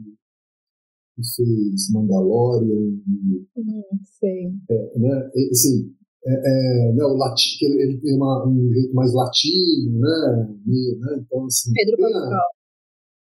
que 1.16 1.22
fez 1.36 1.90
Mandalorian. 1.92 3.00
E, 3.06 3.46
hum, 3.56 3.82
sei. 4.02 4.52
É, 4.70 4.98
né? 4.98 5.30
E, 5.34 5.50
assim, 5.50 5.94
é, 6.24 6.32
é, 6.32 6.92
né, 6.92 7.04
o 7.04 7.16
lati, 7.16 7.64
ele, 7.64 7.82
ele 7.82 8.00
tem 8.00 8.16
uma, 8.16 8.46
um 8.46 8.72
jeito 8.72 8.94
mais 8.94 9.12
latino, 9.14 9.98
né? 9.98 10.56
E, 10.66 10.96
né? 10.98 11.24
Então, 11.24 11.44
assim, 11.46 11.72
Pedro 11.72 11.96
Pascal. 11.98 12.61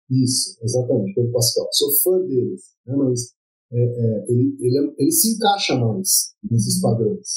Isso, 0.10 0.58
exatamente, 0.62 1.14
Pedro 1.16 1.32
Pascal. 1.32 1.68
Sou 1.72 1.92
fã 2.04 2.26
deles, 2.26 2.62
né, 2.86 2.96
mas 2.96 3.34
é, 3.72 3.82
é, 3.82 4.26
ele, 4.32 4.56
ele, 4.60 4.96
ele, 4.98 5.12
se 5.12 5.36
encaixa 5.36 5.76
mais 5.76 6.36
nesses 6.50 6.76
uhum. 6.76 6.82
padrões. 6.90 7.28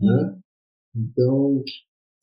Né? 0.00 0.38
Então, 0.96 1.62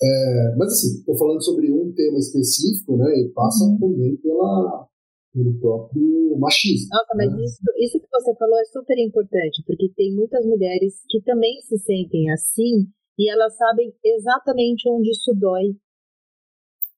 é, 0.01 0.55
mas 0.57 0.73
assim, 0.73 0.99
estou 0.99 1.17
falando 1.17 1.43
sobre 1.43 1.71
um 1.71 1.91
tema 1.93 2.19
específico, 2.19 2.97
né, 2.97 3.19
e 3.19 3.29
passa 3.29 3.63
uhum. 3.65 3.79
também 3.79 4.17
pela, 4.17 4.87
pelo 5.33 5.59
próprio 5.59 6.37
machismo. 6.37 6.89
Nossa, 6.91 7.13
mas 7.15 7.31
né? 7.31 7.43
isso, 7.43 7.61
isso 7.79 7.99
que 7.99 8.07
você 8.11 8.35
falou 8.35 8.59
é 8.59 8.65
super 8.65 8.97
importante, 8.99 9.63
porque 9.65 9.89
tem 9.95 10.13
muitas 10.13 10.45
mulheres 10.45 11.01
que 11.09 11.21
também 11.23 11.59
se 11.61 11.77
sentem 11.79 12.29
assim 12.31 12.87
e 13.17 13.31
elas 13.31 13.55
sabem 13.55 13.93
exatamente 14.03 14.89
onde 14.89 15.09
isso 15.09 15.33
dói 15.33 15.75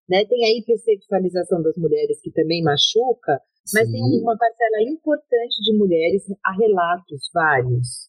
Né? 0.10 0.26
Tem 0.26 0.46
a 0.46 0.58
hipersexualização 0.58 1.62
das 1.62 1.76
mulheres 1.78 2.22
que 2.22 2.32
também 2.32 2.64
machuca, 2.64 3.42
mas 3.74 3.86
Sim. 3.88 3.92
tem 3.92 4.22
uma 4.22 4.38
parcela 4.38 4.82
importante 4.90 5.62
de 5.62 5.78
mulheres, 5.78 6.24
há 6.44 6.56
relatos 6.56 7.30
vários. 7.34 8.08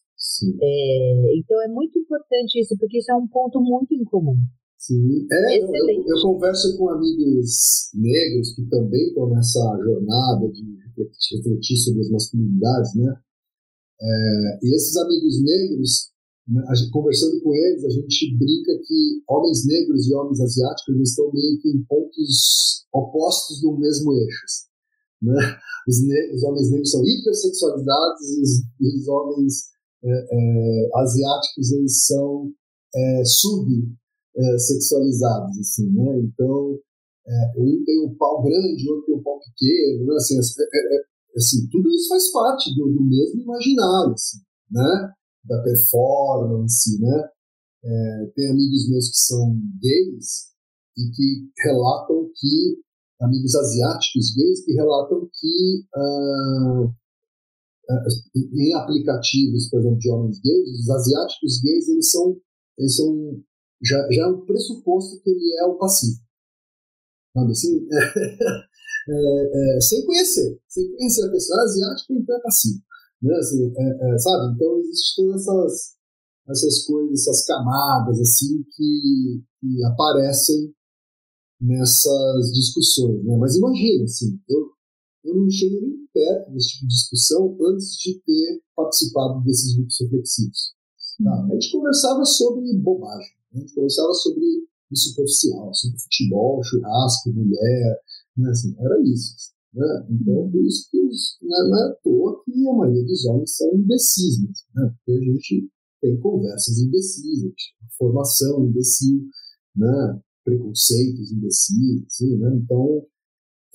É, 0.61 1.37
então 1.37 1.61
é 1.61 1.67
muito 1.67 1.97
importante 1.99 2.59
isso, 2.59 2.75
porque 2.77 2.99
isso 2.99 3.11
é 3.11 3.15
um 3.15 3.27
ponto 3.27 3.59
muito 3.61 3.93
incomum. 3.93 4.37
Sim, 4.77 5.27
é, 5.29 5.59
eu, 5.59 5.67
eu, 5.75 6.03
eu, 6.07 6.21
converso 6.21 6.77
com 6.77 6.89
amigos 6.89 7.91
negros 7.93 8.55
que 8.55 8.63
também 8.69 9.07
estão 9.07 9.29
nessa 9.29 9.59
jornada 9.83 10.47
de 10.49 10.63
refletir 11.35 11.77
sobre 11.77 12.01
as 12.01 12.09
masculinidades, 12.09 12.95
né? 12.95 13.13
É, 14.01 14.59
e 14.63 14.73
esses 14.73 14.95
amigos 14.95 15.43
negros, 15.43 16.11
gente, 16.75 16.91
conversando 16.91 17.41
com 17.41 17.53
eles, 17.53 17.85
a 17.85 17.89
gente 17.89 18.35
brinca 18.37 18.77
que 18.85 19.21
homens 19.27 19.67
negros 19.67 20.07
e 20.07 20.15
homens 20.15 20.39
asiáticos 20.41 20.99
estão 21.01 21.31
meio 21.31 21.59
que 21.61 21.69
em 21.69 21.83
pontos 21.83 22.85
opostos 22.93 23.61
do 23.61 23.77
mesmo 23.77 24.13
eixo. 24.13 24.45
Né? 25.21 25.35
Os, 25.87 25.97
os 26.35 26.43
homens 26.43 26.71
negros 26.71 26.91
são 26.91 27.05
hipersexualizados 27.05 28.29
e 28.29 28.41
os, 28.41 28.49
e 28.79 28.97
os 28.97 29.07
homens 29.07 29.69
é, 30.03 30.09
é, 30.09 30.89
asiáticos 30.95 31.71
eles 31.71 32.05
são 32.05 32.51
é, 32.95 33.23
subsexualizados, 33.25 35.57
é, 35.57 35.59
assim, 35.59 35.91
né? 35.91 36.19
Então, 36.19 36.79
é, 37.27 37.51
um 37.57 37.83
tem 37.85 38.05
um 38.05 38.15
pau 38.15 38.41
grande, 38.41 38.89
outro 38.89 39.05
tem 39.05 39.15
um 39.15 39.23
pau 39.23 39.37
pequeno, 39.39 40.05
né? 40.05 40.15
assim, 40.15 40.37
é, 40.37 40.39
assim, 41.35 41.67
tudo 41.69 41.89
isso 41.89 42.07
faz 42.07 42.31
parte 42.31 42.73
do, 42.75 42.87
do 42.87 43.03
mesmo 43.03 43.41
imaginário, 43.41 44.13
assim, 44.13 44.39
né? 44.71 45.13
Da 45.45 45.61
performance, 45.63 46.99
né? 46.99 47.29
tem 48.35 48.51
amigos 48.51 48.89
meus 48.89 49.09
que 49.09 49.17
são 49.17 49.57
gays 49.81 50.49
e 50.97 51.09
que 51.11 51.49
relatam 51.63 52.29
que 52.35 52.77
amigos 53.21 53.55
asiáticos 53.55 54.35
gays 54.35 54.65
que 54.65 54.73
relatam 54.73 55.29
que 55.33 55.85
uh, 55.95 56.93
em 58.53 58.73
aplicativos, 58.75 59.69
por 59.69 59.79
exemplo, 59.79 59.97
de 59.97 60.11
homens 60.11 60.39
gays, 60.41 60.81
os 60.81 60.89
asiáticos 60.89 61.61
gays, 61.61 61.87
eles 61.87 62.11
são, 62.11 62.37
eles 62.77 62.95
são 62.95 63.43
já, 63.83 64.07
já 64.11 64.23
é 64.23 64.27
um 64.27 64.45
pressuposto 64.45 65.21
que 65.21 65.29
ele 65.29 65.55
é 65.59 65.65
o 65.65 65.77
passivo. 65.77 66.19
Sabe 67.35 67.51
assim? 67.51 67.87
É, 69.11 69.77
é, 69.77 69.81
sem 69.81 70.05
conhecer. 70.05 70.59
Sem 70.67 70.87
conhecer 70.91 71.25
a 71.25 71.31
pessoa 71.31 71.63
asiática, 71.63 72.13
então 72.13 72.35
é 72.35 72.41
passivo. 72.41 72.79
Né? 73.21 73.35
Assim, 73.35 73.71
é, 73.77 74.13
é, 74.13 74.17
sabe? 74.17 74.55
Então, 74.55 74.79
existem 74.79 75.25
todas 75.25 75.41
essas, 75.41 75.95
essas 76.49 76.85
coisas, 76.85 77.21
essas 77.21 77.45
camadas 77.45 78.19
assim 78.19 78.63
que, 78.75 79.43
que 79.59 79.83
aparecem 79.85 80.73
nessas 81.61 82.51
discussões. 82.53 83.23
Né? 83.23 83.37
Mas 83.37 83.55
imagina, 83.55 84.03
assim, 84.05 84.39
eu, 84.47 84.69
eu 85.25 85.35
não 85.35 85.49
cheguei 85.49 85.81
nem 85.81 86.07
perto 86.13 86.51
desse 86.51 86.69
tipo 86.69 86.87
de 86.87 86.95
discussão 86.95 87.57
antes 87.67 87.97
de 87.97 88.19
ter 88.21 88.61
participado 88.75 89.43
desses 89.43 89.75
grupos 89.75 89.99
reflexivos. 90.01 90.73
Tá? 91.23 91.45
A 91.45 91.53
gente 91.53 91.71
conversava 91.71 92.23
sobre 92.23 92.77
bobagem, 92.77 93.33
a 93.53 93.59
gente 93.59 93.75
conversava 93.75 94.13
sobre 94.13 94.45
o 94.89 94.95
superficial, 94.95 95.73
sobre 95.73 95.99
futebol, 95.99 96.63
churrasco, 96.63 97.31
mulher, 97.33 98.01
né? 98.37 98.49
assim, 98.49 98.73
era 98.79 99.01
isso. 99.01 99.53
Né? 99.73 100.07
Então, 100.09 100.49
por 100.51 100.65
isso 100.65 100.89
que 100.89 100.99
os, 100.99 101.37
não, 101.41 101.57
é, 101.57 101.69
não 101.69 101.77
é 101.77 101.91
à 101.91 101.95
toa 102.03 102.43
que 102.43 102.67
a 102.67 102.73
maioria 102.73 103.05
dos 103.05 103.25
homens 103.25 103.55
são 103.55 103.73
imbecis, 103.75 104.39
né? 104.75 104.93
porque 104.95 105.11
a 105.11 105.23
gente 105.23 105.69
tem 106.01 106.19
conversas 106.19 106.77
imbecis, 106.79 107.53
formação 107.97 108.65
imbecil, 108.65 109.27
né? 109.75 110.21
preconceitos 110.43 111.31
imbecis, 111.31 112.03
assim, 112.07 112.37
né? 112.37 112.59
então 112.63 113.05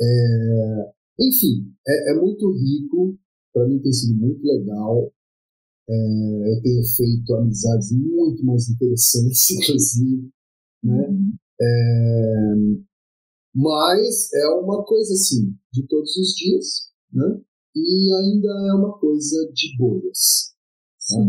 é, 0.00 0.92
enfim, 1.20 1.72
é, 1.86 2.12
é 2.12 2.20
muito 2.20 2.50
rico, 2.52 3.16
para 3.52 3.68
mim 3.68 3.78
tem 3.80 3.92
sido 3.92 4.16
muito 4.16 4.44
legal. 4.44 5.12
É, 5.88 5.94
eu 5.94 6.62
tenho 6.62 6.82
feito 6.96 7.34
amizades 7.34 7.92
muito 7.92 8.44
mais 8.44 8.68
interessantes, 8.68 9.50
inclusive, 9.50 10.30
né? 10.82 11.08
Uhum. 11.08 12.84
Mas 13.54 14.32
é 14.32 14.48
uma 14.48 14.84
coisa 14.84 15.12
assim, 15.12 15.54
de 15.72 15.86
todos 15.86 16.16
os 16.16 16.34
dias, 16.34 16.66
né? 17.12 17.40
E 17.76 18.12
ainda 18.12 18.48
é 18.48 18.74
uma 18.74 18.98
coisa 18.98 19.50
de 19.52 19.76
bolhas. 19.78 20.54
Né? 21.10 21.28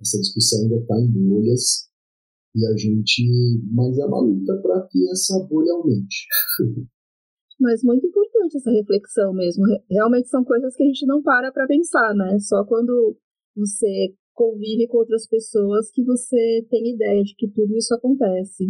Essa 0.00 0.18
discussão 0.18 0.62
ainda 0.62 0.76
está 0.76 0.98
em 1.00 1.08
bolhas 1.10 1.88
e 2.54 2.66
a 2.66 2.76
gente, 2.76 3.62
mas 3.72 3.96
é 3.98 4.04
uma 4.04 4.20
luta 4.20 4.60
para 4.60 4.86
que 4.88 5.08
essa 5.10 5.38
bolha 5.48 5.72
aumente. 5.72 6.26
Mas 7.60 7.82
muito 7.82 8.06
importante 8.06 8.56
essa 8.56 8.70
reflexão 8.70 9.32
mesmo. 9.32 9.64
Realmente 9.88 10.28
são 10.28 10.44
coisas 10.44 10.74
que 10.74 10.82
a 10.82 10.86
gente 10.86 11.06
não 11.06 11.22
para 11.22 11.52
para 11.52 11.66
pensar, 11.66 12.12
né? 12.14 12.38
Só 12.40 12.64
quando 12.64 13.16
você 13.54 14.14
convive 14.34 14.88
com 14.88 14.98
outras 14.98 15.28
pessoas 15.28 15.90
que 15.92 16.02
você 16.02 16.66
tem 16.68 16.94
ideia 16.94 17.22
de 17.22 17.34
que 17.36 17.48
tudo 17.48 17.76
isso 17.76 17.94
acontece. 17.94 18.64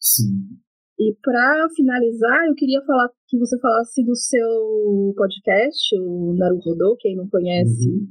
Sim. 0.00 0.58
E 0.98 1.14
para 1.22 1.68
finalizar, 1.76 2.46
eu 2.48 2.54
queria 2.56 2.82
falar 2.84 3.08
que 3.28 3.38
você 3.38 3.56
falasse 3.60 4.04
do 4.04 4.16
seu 4.16 5.14
podcast, 5.16 5.96
o 6.00 6.34
Naruhodô, 6.36 6.96
quem 6.98 7.14
não 7.14 7.28
conhece, 7.28 7.88
uhum. 7.88 8.08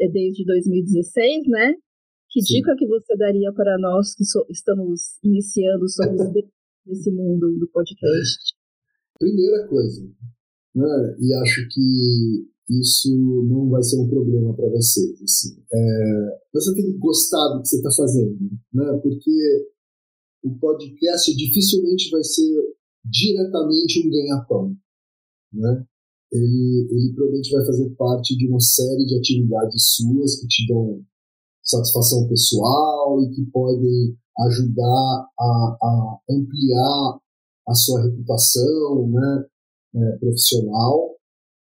é 0.00 0.08
desde 0.08 0.42
2016, 0.46 1.46
né? 1.48 1.74
Que 2.30 2.40
Sim. 2.40 2.54
dica 2.54 2.74
que 2.78 2.86
você 2.86 3.14
daria 3.18 3.52
para 3.52 3.76
nós 3.78 4.14
que 4.14 4.24
so 4.24 4.46
estamos 4.48 5.18
iniciando, 5.22 5.86
somos 5.90 6.32
nesse 6.86 7.10
mundo 7.10 7.58
do 7.58 7.68
podcast? 7.68 8.54
Primeira 9.18 9.68
coisa, 9.68 10.02
né, 10.74 11.16
e 11.20 11.34
acho 11.34 11.68
que 11.68 12.48
isso 12.68 13.46
não 13.48 13.68
vai 13.68 13.82
ser 13.82 14.00
um 14.00 14.08
problema 14.08 14.54
para 14.54 14.68
vocês. 14.70 15.20
Assim. 15.22 15.62
É, 15.72 16.38
você 16.52 16.74
tem 16.74 16.92
que 16.92 16.98
gostar 16.98 17.54
do 17.54 17.62
que 17.62 17.68
você 17.68 17.76
está 17.76 17.90
fazendo, 17.90 18.38
né, 18.72 19.00
porque 19.02 19.75
o 20.42 20.58
podcast 20.58 21.34
dificilmente 21.34 22.10
vai 22.10 22.22
ser 22.22 22.76
diretamente 23.04 24.06
um 24.06 24.10
ganha-pão. 24.10 24.76
Né? 25.52 25.86
Ele, 26.32 26.88
ele 26.90 27.12
provavelmente 27.14 27.50
vai 27.52 27.66
fazer 27.66 27.90
parte 27.90 28.36
de 28.36 28.48
uma 28.48 28.60
série 28.60 29.04
de 29.04 29.16
atividades 29.16 29.94
suas 29.94 30.40
que 30.40 30.46
te 30.48 30.66
dão 30.66 31.04
satisfação 31.62 32.28
pessoal 32.28 33.22
e 33.22 33.30
que 33.30 33.44
podem 33.46 34.16
ajudar 34.38 35.28
a, 35.38 35.76
a 35.82 36.18
ampliar 36.30 37.20
a 37.68 37.74
sua 37.74 38.02
reputação 38.02 39.08
né, 39.08 39.46
é, 39.96 40.18
profissional, 40.18 41.16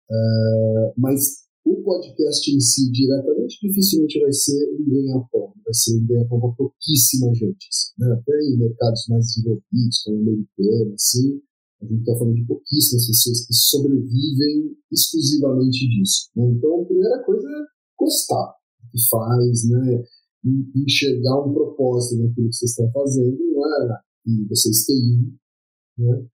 é, 0.10 0.94
mas 0.98 1.45
o 1.66 1.82
podcast 1.82 2.52
em 2.52 2.60
si, 2.60 2.92
diretamente, 2.92 3.58
dificilmente 3.60 4.20
vai 4.20 4.32
ser 4.32 4.70
um 4.72 4.86
ganha-pão, 4.88 5.54
vai 5.64 5.74
ser 5.74 5.98
um 5.98 6.06
ganha-pão 6.06 6.40
para 6.40 6.52
pouquíssima 6.52 7.34
gente. 7.34 7.68
Assim, 7.68 7.92
né? 7.98 8.14
Até 8.14 8.40
em 8.44 8.58
mercados 8.58 9.06
mais 9.10 9.26
desenvolvidos, 9.26 10.04
como 10.04 10.18
o 10.18 10.22
americano, 10.22 10.94
assim, 10.94 11.42
a 11.82 11.86
gente 11.86 12.00
está 12.00 12.18
falando 12.18 12.36
de 12.36 12.46
pouquíssimas 12.46 13.08
pessoas 13.08 13.48
que 13.48 13.54
sobrevivem 13.54 14.78
exclusivamente 14.92 15.90
disso. 15.90 16.30
Né? 16.36 16.46
Então, 16.52 16.82
a 16.82 16.86
primeira 16.86 17.24
coisa 17.24 17.48
é 17.48 17.66
gostar 17.98 18.56
do 18.82 18.90
que 18.92 19.10
faz, 19.10 19.70
né? 19.70 20.04
enxergar 20.76 21.44
um 21.44 21.52
propósito 21.52 22.22
naquilo 22.22 22.50
que 22.50 22.56
vocês 22.56 22.70
estão 22.70 22.92
fazendo, 22.92 23.36
né? 23.36 23.98
e 24.28 24.46
vocês 24.48 24.86
têm 24.86 25.34
né? 25.98 26.26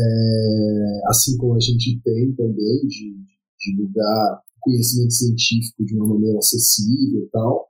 É, 0.00 1.00
assim 1.08 1.36
como 1.36 1.54
a 1.54 1.60
gente 1.60 2.00
tem 2.02 2.32
também 2.34 2.86
de 2.86 3.16
divulgar 3.58 4.42
conhecimento 4.68 5.12
científico 5.12 5.84
de 5.84 5.96
uma 5.96 6.06
maneira 6.06 6.38
acessível 6.38 7.22
e 7.22 7.28
tal. 7.30 7.68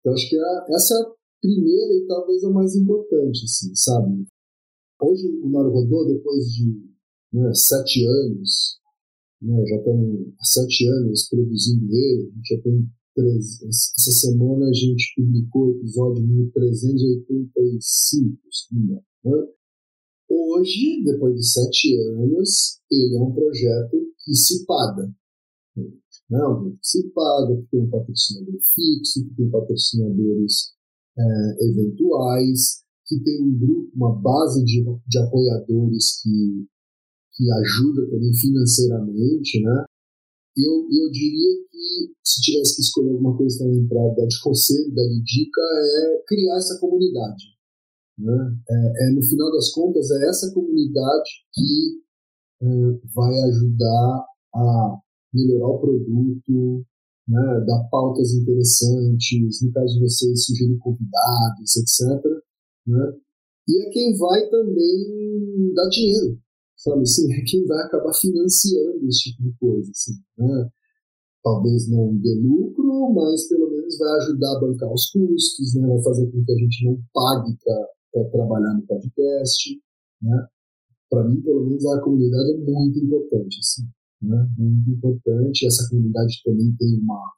Então, 0.00 0.14
acho 0.14 0.28
que 0.28 0.38
a, 0.38 0.66
essa 0.70 0.94
é 0.94 0.98
a 0.98 1.12
primeira 1.40 1.94
e 1.94 2.06
talvez 2.06 2.44
a 2.44 2.50
mais 2.50 2.76
importante, 2.76 3.44
assim, 3.44 3.74
sabe? 3.74 4.24
Hoje, 5.00 5.26
o 5.42 5.50
Naruhodô, 5.50 6.04
depois 6.06 6.46
de 6.52 6.88
né, 7.32 7.52
sete 7.52 8.06
anos, 8.06 8.78
né, 9.42 9.66
já 9.66 9.76
estamos 9.76 10.28
há 10.38 10.44
sete 10.44 10.86
anos 10.88 11.28
produzindo 11.28 11.92
ele, 11.92 12.30
a 12.30 12.34
gente 12.36 12.54
já 12.54 12.62
tem 12.62 12.88
três, 13.14 13.60
essa 13.62 14.12
semana 14.12 14.68
a 14.68 14.72
gente 14.72 15.12
publicou 15.16 15.66
o 15.66 15.72
episódio 15.76 16.24
1385, 16.26 18.38
né? 18.84 19.00
Hoje, 20.28 21.04
depois 21.04 21.36
de 21.36 21.46
sete 21.46 21.96
anos, 21.96 22.80
ele 22.90 23.16
é 23.16 23.20
um 23.20 23.32
projeto 23.32 23.96
que 24.24 24.34
se 24.34 24.66
paga. 24.66 25.08
Não, 26.28 26.70
que 26.70 26.78
se 26.82 27.08
paga, 27.10 27.56
que 27.56 27.68
tem 27.70 27.80
um 27.82 27.90
patrocinador 27.90 28.54
fixo, 28.74 29.28
que 29.28 29.34
tem 29.36 29.50
patrocinadores 29.50 30.74
é, 31.16 31.64
eventuais, 31.68 32.82
que 33.06 33.20
tem 33.22 33.42
um 33.42 33.56
grupo, 33.56 33.90
uma 33.94 34.20
base 34.20 34.64
de, 34.64 34.84
de 35.06 35.18
apoiadores 35.18 36.20
que, 36.22 36.66
que 37.34 37.50
ajuda 37.50 38.10
também 38.10 38.34
financeiramente, 38.34 39.62
né? 39.62 39.84
Eu, 40.56 40.88
eu 40.90 41.10
diria 41.10 41.62
que 41.70 42.14
se 42.24 42.40
tivesse 42.40 42.76
que 42.76 42.82
escolher 42.82 43.10
alguma 43.10 43.36
coisa 43.36 43.58
também 43.58 43.86
para 43.86 44.14
dar 44.14 44.26
de 44.26 44.40
conselho, 44.42 44.94
dar 44.94 45.06
de 45.06 45.22
dica, 45.22 45.60
é 45.60 46.24
criar 46.26 46.56
essa 46.56 46.78
comunidade 46.80 47.44
Né? 48.18 48.58
É, 48.68 49.04
é, 49.04 49.10
no 49.12 49.22
final 49.22 49.52
das 49.52 49.70
contas, 49.72 50.10
é 50.10 50.28
essa 50.28 50.52
comunidade 50.54 51.30
que 51.52 52.00
é, 52.62 52.66
vai 53.14 53.34
ajudar 53.42 54.24
a 54.54 55.00
melhorar 55.36 55.68
o 55.68 55.78
produto, 55.78 56.86
né, 57.28 57.64
dar 57.66 57.88
pautas 57.90 58.32
interessantes, 58.32 59.62
no 59.62 59.72
caso 59.72 59.94
de 59.94 60.00
vocês, 60.00 60.46
sugerir 60.46 60.78
convidados, 60.78 61.76
etc. 61.76 62.24
Né? 62.86 63.14
E 63.68 63.82
é 63.82 63.90
quem 63.90 64.16
vai 64.16 64.48
também 64.48 65.72
dar 65.74 65.88
dinheiro, 65.88 66.38
sabe? 66.76 67.02
Assim, 67.02 67.32
é 67.32 67.42
quem 67.44 67.66
vai 67.66 67.78
acabar 67.84 68.12
financiando 68.14 69.06
esse 69.08 69.30
tipo 69.30 69.42
de 69.42 69.52
coisa. 69.58 69.90
Assim, 69.90 70.12
né? 70.38 70.70
Talvez 71.42 71.88
não 71.90 72.16
dê 72.16 72.34
lucro, 72.34 73.12
mas 73.12 73.48
pelo 73.48 73.70
menos 73.70 73.98
vai 73.98 74.16
ajudar 74.18 74.56
a 74.56 74.60
bancar 74.60 74.92
os 74.92 75.10
custos, 75.10 75.74
né? 75.74 75.86
vai 75.86 76.02
fazer 76.02 76.26
com 76.30 76.44
que 76.44 76.52
a 76.52 76.56
gente 76.56 76.84
não 76.84 77.00
pague 77.12 77.56
para 78.12 78.30
trabalhar 78.30 78.74
no 78.74 78.86
podcast. 78.86 79.80
Né? 80.22 80.46
Para 81.08 81.28
mim, 81.28 81.40
pelo 81.40 81.66
menos, 81.66 81.86
a 81.86 82.00
comunidade 82.00 82.52
é 82.52 82.56
muito 82.56 82.98
importante. 82.98 83.58
Assim 83.60 83.95
né, 84.22 84.48
muito 84.58 84.90
importante. 84.90 85.66
Essa 85.66 85.88
comunidade 85.88 86.40
também 86.44 86.74
tem 86.78 86.98
uma, 87.00 87.32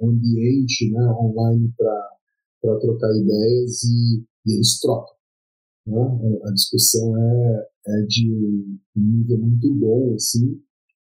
um 0.00 0.10
ambiente 0.10 0.90
né, 0.90 1.04
online 1.20 1.72
para 1.76 2.78
trocar 2.80 3.10
ideias 3.16 3.82
e, 3.84 4.24
e 4.46 4.54
eles 4.54 4.78
trocam. 4.80 5.14
Né? 5.86 6.40
A 6.44 6.50
discussão 6.52 7.16
é, 7.16 7.68
é 7.86 8.02
de 8.06 8.30
um 8.96 9.00
nível 9.00 9.38
muito 9.38 9.74
bom, 9.74 10.14
assim, 10.14 10.60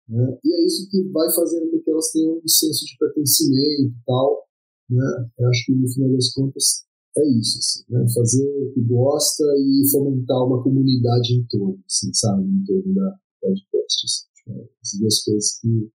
né? 0.10 0.38
e 0.43 0.54
é 0.54 0.65
isso 0.65 0.89
que 0.89 1.04
vai 1.10 1.32
fazendo 1.34 1.71
com 1.71 1.80
que 1.80 1.89
elas 1.89 2.12
tenham 2.12 2.38
um 2.38 2.47
senso 2.47 2.86
de 2.86 2.97
pertencimento 2.99 3.84
e 3.84 3.93
tal. 4.06 4.43
Né? 4.89 5.30
Eu 5.39 5.49
acho 5.49 5.65
que 5.65 5.73
no 5.73 5.88
final 5.88 6.12
das 6.12 6.34
contas 6.34 6.84
é 7.15 7.28
isso, 7.38 7.60
assim, 7.60 7.84
né? 7.89 8.06
fazer 8.13 8.45
o 8.45 8.73
que 8.73 8.82
gosta 8.82 9.43
e 9.58 9.89
fomentar 9.91 10.45
uma 10.45 10.62
comunidade 10.63 11.36
em 11.36 11.45
torno, 11.47 11.80
assim, 11.86 12.12
sabe, 12.13 12.43
em 12.43 12.63
torno 12.65 12.93
da 12.93 13.17
podcast. 13.39 14.06
Assim. 14.06 14.33
Essas 14.47 14.99
duas 14.99 15.23
coisas 15.23 15.60
que 15.60 15.91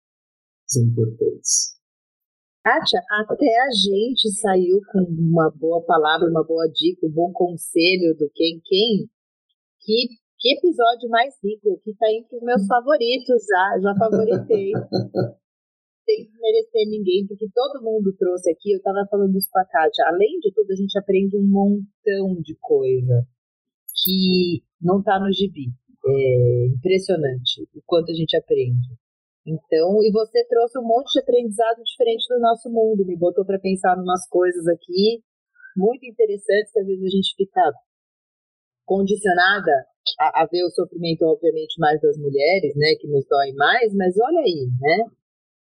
são 0.67 0.85
importantes. 0.85 1.79
Kátia, 2.69 3.01
até 3.11 3.61
a 3.63 3.71
gente 3.73 4.31
saiu 4.41 4.81
com 4.93 5.01
uma 5.01 5.51
boa 5.51 5.83
palavra, 5.85 6.29
uma 6.29 6.45
boa 6.45 6.69
dica, 6.69 7.07
um 7.07 7.11
bom 7.11 7.33
conselho 7.33 8.15
do 8.19 8.31
quem 8.35 8.61
quem. 8.63 9.09
Que, 9.81 10.09
que 10.39 10.53
episódio 10.53 11.09
mais 11.09 11.35
rico, 11.43 11.81
que 11.83 11.93
está 11.93 12.07
entre 12.13 12.37
os 12.37 12.43
meus 12.43 12.67
favoritos 12.67 13.43
já, 13.49 13.81
já 13.81 13.95
favoritei. 13.97 14.73
Sem 16.05 16.29
merecer 16.41 16.89
ninguém, 16.89 17.27
porque 17.27 17.49
todo 17.55 17.83
mundo 17.83 18.15
trouxe 18.19 18.51
aqui, 18.51 18.73
eu 18.73 18.79
estava 18.79 19.07
falando 19.11 19.37
isso 19.37 19.49
com 19.51 19.61
a 19.61 19.65
Kátia, 19.65 20.07
além 20.07 20.39
de 20.41 20.53
tudo, 20.55 20.71
a 20.71 20.77
gente 20.77 20.99
aprende 20.99 21.37
um 21.37 21.47
montão 21.47 22.41
de 22.43 22.55
coisa 22.61 23.27
que 23.95 24.63
não 24.81 25.01
está 25.01 25.19
no 25.21 25.33
gibi. 25.33 25.73
É 26.11 26.67
impressionante 26.67 27.63
o 27.75 27.83
quanto 27.87 28.11
a 28.11 28.15
gente 28.15 28.37
aprende. 28.37 28.89
Então, 29.47 30.03
e 30.05 30.13
você 30.13 30.45
trouxe 30.47 30.79
um 30.79 30.83
monte 30.83 31.13
de 31.13 31.21
aprendizado 31.21 31.83
diferente 31.83 32.27
do 32.29 32.39
nosso 32.39 32.69
mundo, 32.71 33.07
me 33.07 33.17
botou 33.17 33.45
para 33.45 33.59
pensar 33.59 33.97
em 33.97 34.03
umas 34.03 34.29
coisas 34.29 34.67
aqui 34.67 35.23
muito 35.77 36.05
interessantes 36.05 36.73
que 36.73 36.81
às 36.81 36.87
vezes 36.87 37.05
a 37.05 37.09
gente 37.09 37.35
fica 37.37 37.63
condicionada 38.85 39.73
a, 40.19 40.43
a, 40.43 40.47
ver 40.47 40.65
o 40.65 40.71
sofrimento, 40.71 41.23
obviamente, 41.23 41.79
mais 41.79 42.01
das 42.01 42.17
mulheres, 42.19 42.75
né, 42.75 42.95
que 42.99 43.07
nos 43.07 43.25
dói 43.27 43.53
mais, 43.53 43.95
mas 43.95 44.15
olha 44.19 44.41
aí, 44.41 44.69
né, 44.81 45.05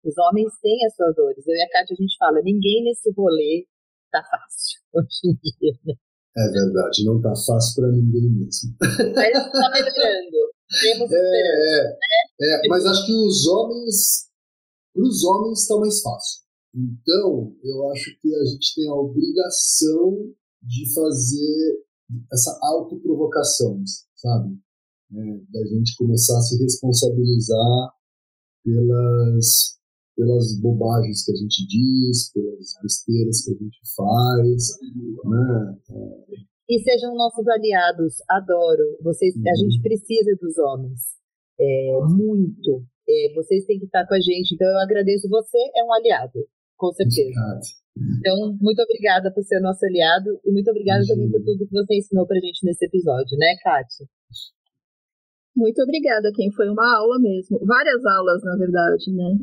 os 0.04 0.18
homens 0.18 0.58
têm 0.62 0.86
as 0.86 0.96
suas 0.96 1.16
dores. 1.16 1.46
Eu 1.46 1.54
e 1.54 1.62
a 1.62 1.70
Kátia, 1.70 1.94
a 1.94 2.02
gente 2.02 2.18
fala, 2.18 2.42
ninguém 2.42 2.84
nesse 2.84 3.12
rolê 3.12 3.68
tá 4.12 4.24
fácil 4.24 4.80
hoje 4.94 5.20
em 5.26 5.34
dia, 5.44 5.74
né? 5.86 5.94
É 6.38 6.52
verdade, 6.52 7.04
não 7.04 7.20
tá 7.20 7.34
fácil 7.36 7.82
para 7.82 7.92
ninguém 7.92 8.30
mesmo. 8.30 8.76
Mas 8.80 9.38
está 9.38 9.70
melhorando. 9.72 10.38
Temos 10.82 11.12
é, 11.12 11.98
é, 12.42 12.66
é, 12.66 12.68
mas 12.68 12.86
acho 12.86 13.06
que 13.08 13.14
os 13.14 13.48
homens, 13.48 14.28
para 14.94 15.04
os 15.04 15.24
homens 15.24 15.62
está 15.62 15.78
mais 15.78 16.02
fácil. 16.02 16.44
Então, 16.76 17.56
eu 17.64 17.90
acho 17.92 18.12
que 18.22 18.36
a 18.36 18.46
gente 18.46 18.76
tem 18.76 18.88
a 18.88 18.94
obrigação 18.94 20.32
de 20.62 20.94
fazer 20.94 21.86
essa 22.32 22.60
autoprovocação, 22.62 23.82
sabe? 24.16 24.60
É, 25.14 25.40
da 25.50 25.66
gente 25.66 25.96
começar 25.98 26.38
a 26.38 26.42
se 26.42 26.62
responsabilizar 26.62 27.94
pelas 28.64 29.77
pelas 30.18 30.60
bobagens 30.60 31.24
que 31.24 31.32
a 31.32 31.36
gente 31.36 31.62
diz, 31.70 32.34
pelas 32.34 32.74
besteiras 32.82 33.46
que 33.46 33.52
a 33.54 33.58
gente 33.62 33.80
faz, 33.96 34.60
né? 35.24 35.78
E 36.68 36.80
sejam 36.82 37.16
nossos 37.16 37.48
aliados, 37.48 38.16
adoro. 38.28 38.98
Vocês, 39.04 39.36
uhum. 39.36 39.44
A 39.48 39.56
gente 39.56 39.80
precisa 39.80 40.36
dos 40.42 40.58
homens, 40.58 41.00
é, 41.60 42.00
muito. 42.10 42.84
É, 43.08 43.34
vocês 43.36 43.64
têm 43.66 43.80
que 43.80 43.86
estar 43.86 44.06
com 44.08 44.16
a 44.16 44.20
gente, 44.20 44.56
então 44.56 44.68
eu 44.68 44.80
agradeço. 44.80 45.30
Você 45.30 45.58
é 45.76 45.84
um 45.84 45.94
aliado, 45.94 46.40
com 46.76 46.92
certeza. 46.92 47.30
Obrigado. 47.30 47.62
Então, 48.20 48.58
muito 48.60 48.82
obrigada 48.82 49.32
por 49.32 49.44
ser 49.44 49.60
nosso 49.60 49.86
aliado 49.86 50.40
e 50.44 50.52
muito 50.52 50.70
obrigada 50.70 51.02
uhum. 51.02 51.08
também 51.08 51.32
por 51.32 51.44
tudo 51.44 51.66
que 51.68 51.74
você 51.74 51.96
ensinou 51.96 52.26
pra 52.26 52.40
gente 52.40 52.66
nesse 52.66 52.86
episódio, 52.86 53.38
né, 53.38 53.56
Kátia? 53.64 54.06
Muito 55.56 55.82
obrigada, 55.82 56.32
quem 56.36 56.52
foi 56.52 56.70
uma 56.70 56.98
aula 56.98 57.18
mesmo. 57.20 57.58
Várias 57.66 58.06
aulas, 58.06 58.44
na 58.44 58.56
verdade, 58.58 59.12
né? 59.12 59.40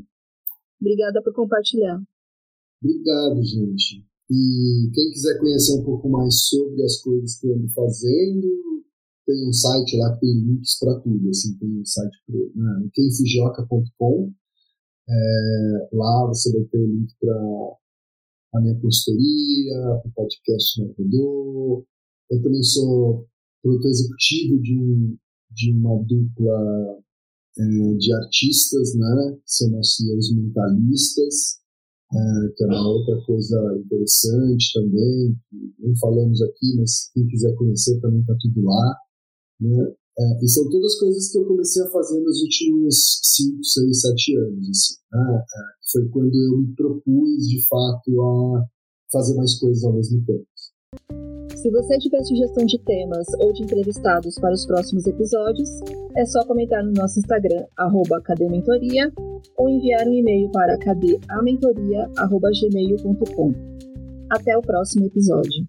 Obrigada 0.84 1.22
por 1.22 1.32
compartilhar. 1.32 1.98
Obrigado, 2.82 3.42
gente. 3.42 4.04
E 4.30 4.90
quem 4.92 5.10
quiser 5.12 5.38
conhecer 5.38 5.80
um 5.80 5.84
pouco 5.84 6.10
mais 6.10 6.46
sobre 6.46 6.82
as 6.84 7.00
coisas 7.00 7.38
que 7.38 7.46
eu 7.46 7.54
ando 7.54 7.68
fazendo, 7.72 8.84
tem 9.26 9.48
um 9.48 9.52
site 9.52 9.96
lá 9.96 10.12
que 10.14 10.20
tem 10.20 10.34
links 10.34 10.78
para 10.78 11.00
tudo. 11.00 11.30
Assim, 11.30 11.56
tem 11.56 11.80
um 11.80 11.84
site 11.86 12.14
né, 12.54 12.88
quemfujioka.com. 12.92 14.32
É, 15.08 15.88
lá 15.92 16.26
você 16.28 16.52
vai 16.52 16.64
ter 16.64 16.78
o 16.78 16.86
link 16.86 17.14
para 17.18 17.34
a 18.54 18.60
minha 18.60 18.78
consultoria, 18.78 20.00
para 20.02 20.08
o 20.08 20.12
podcast 20.14 20.82
na 20.82 20.92
Rodô. 20.98 21.86
Eu 22.30 22.42
também 22.42 22.62
sou 22.62 23.26
produtor 23.62 23.90
executivo 23.90 24.60
de, 24.60 24.78
um, 24.78 25.16
de 25.50 25.72
uma 25.72 26.02
dupla 26.04 27.02
de 27.56 28.12
artistas, 28.14 28.94
né? 28.96 29.38
São 29.46 29.78
os 29.78 30.34
mentalistas, 30.34 31.58
é, 32.12 32.48
que 32.56 32.64
é 32.64 32.66
uma 32.66 32.88
outra 32.88 33.20
coisa 33.24 33.56
interessante 33.78 34.72
também, 34.72 35.36
não 35.78 35.96
falamos 36.00 36.40
aqui, 36.42 36.76
mas 36.76 37.10
quem 37.12 37.26
quiser 37.26 37.54
conhecer 37.56 38.00
também 38.00 38.20
está 38.20 38.34
tudo 38.40 38.62
lá. 38.64 38.96
Né? 39.60 39.94
É, 40.16 40.44
e 40.44 40.48
são 40.48 40.68
todas 40.70 40.98
coisas 40.98 41.30
que 41.30 41.38
eu 41.38 41.46
comecei 41.46 41.82
a 41.82 41.90
fazer 41.90 42.20
nos 42.20 42.40
últimos 42.42 43.20
5, 43.22 43.64
6, 43.64 44.00
7 44.00 44.36
anos. 44.36 44.68
Assim, 44.68 44.94
né? 45.12 45.38
É, 45.38 45.90
foi 45.90 46.08
quando 46.10 46.34
eu 46.34 46.58
me 46.58 46.74
propus, 46.74 47.48
de 47.48 47.66
fato, 47.66 48.22
a 48.22 48.64
fazer 49.10 49.34
mais 49.34 49.58
coisas 49.58 49.82
ao 49.84 49.94
mesmo 49.94 50.24
tempo. 50.24 51.33
Se 51.56 51.70
você 51.70 51.96
tiver 51.98 52.22
sugestão 52.24 52.66
de 52.66 52.78
temas 52.80 53.26
ou 53.40 53.52
de 53.52 53.62
entrevistados 53.62 54.36
para 54.38 54.52
os 54.52 54.66
próximos 54.66 55.06
episódios, 55.06 55.68
é 56.16 56.26
só 56.26 56.44
comentar 56.44 56.84
no 56.84 56.92
nosso 56.92 57.18
Instagram, 57.18 57.64
arroba 57.76 58.20
cadementoria, 58.22 59.10
ou 59.56 59.68
enviar 59.68 60.06
um 60.06 60.12
e-mail 60.12 60.50
para 60.50 60.76
cadeamentoria.gmail.com. 60.78 63.54
Até 64.30 64.58
o 64.58 64.62
próximo 64.62 65.06
episódio. 65.06 65.64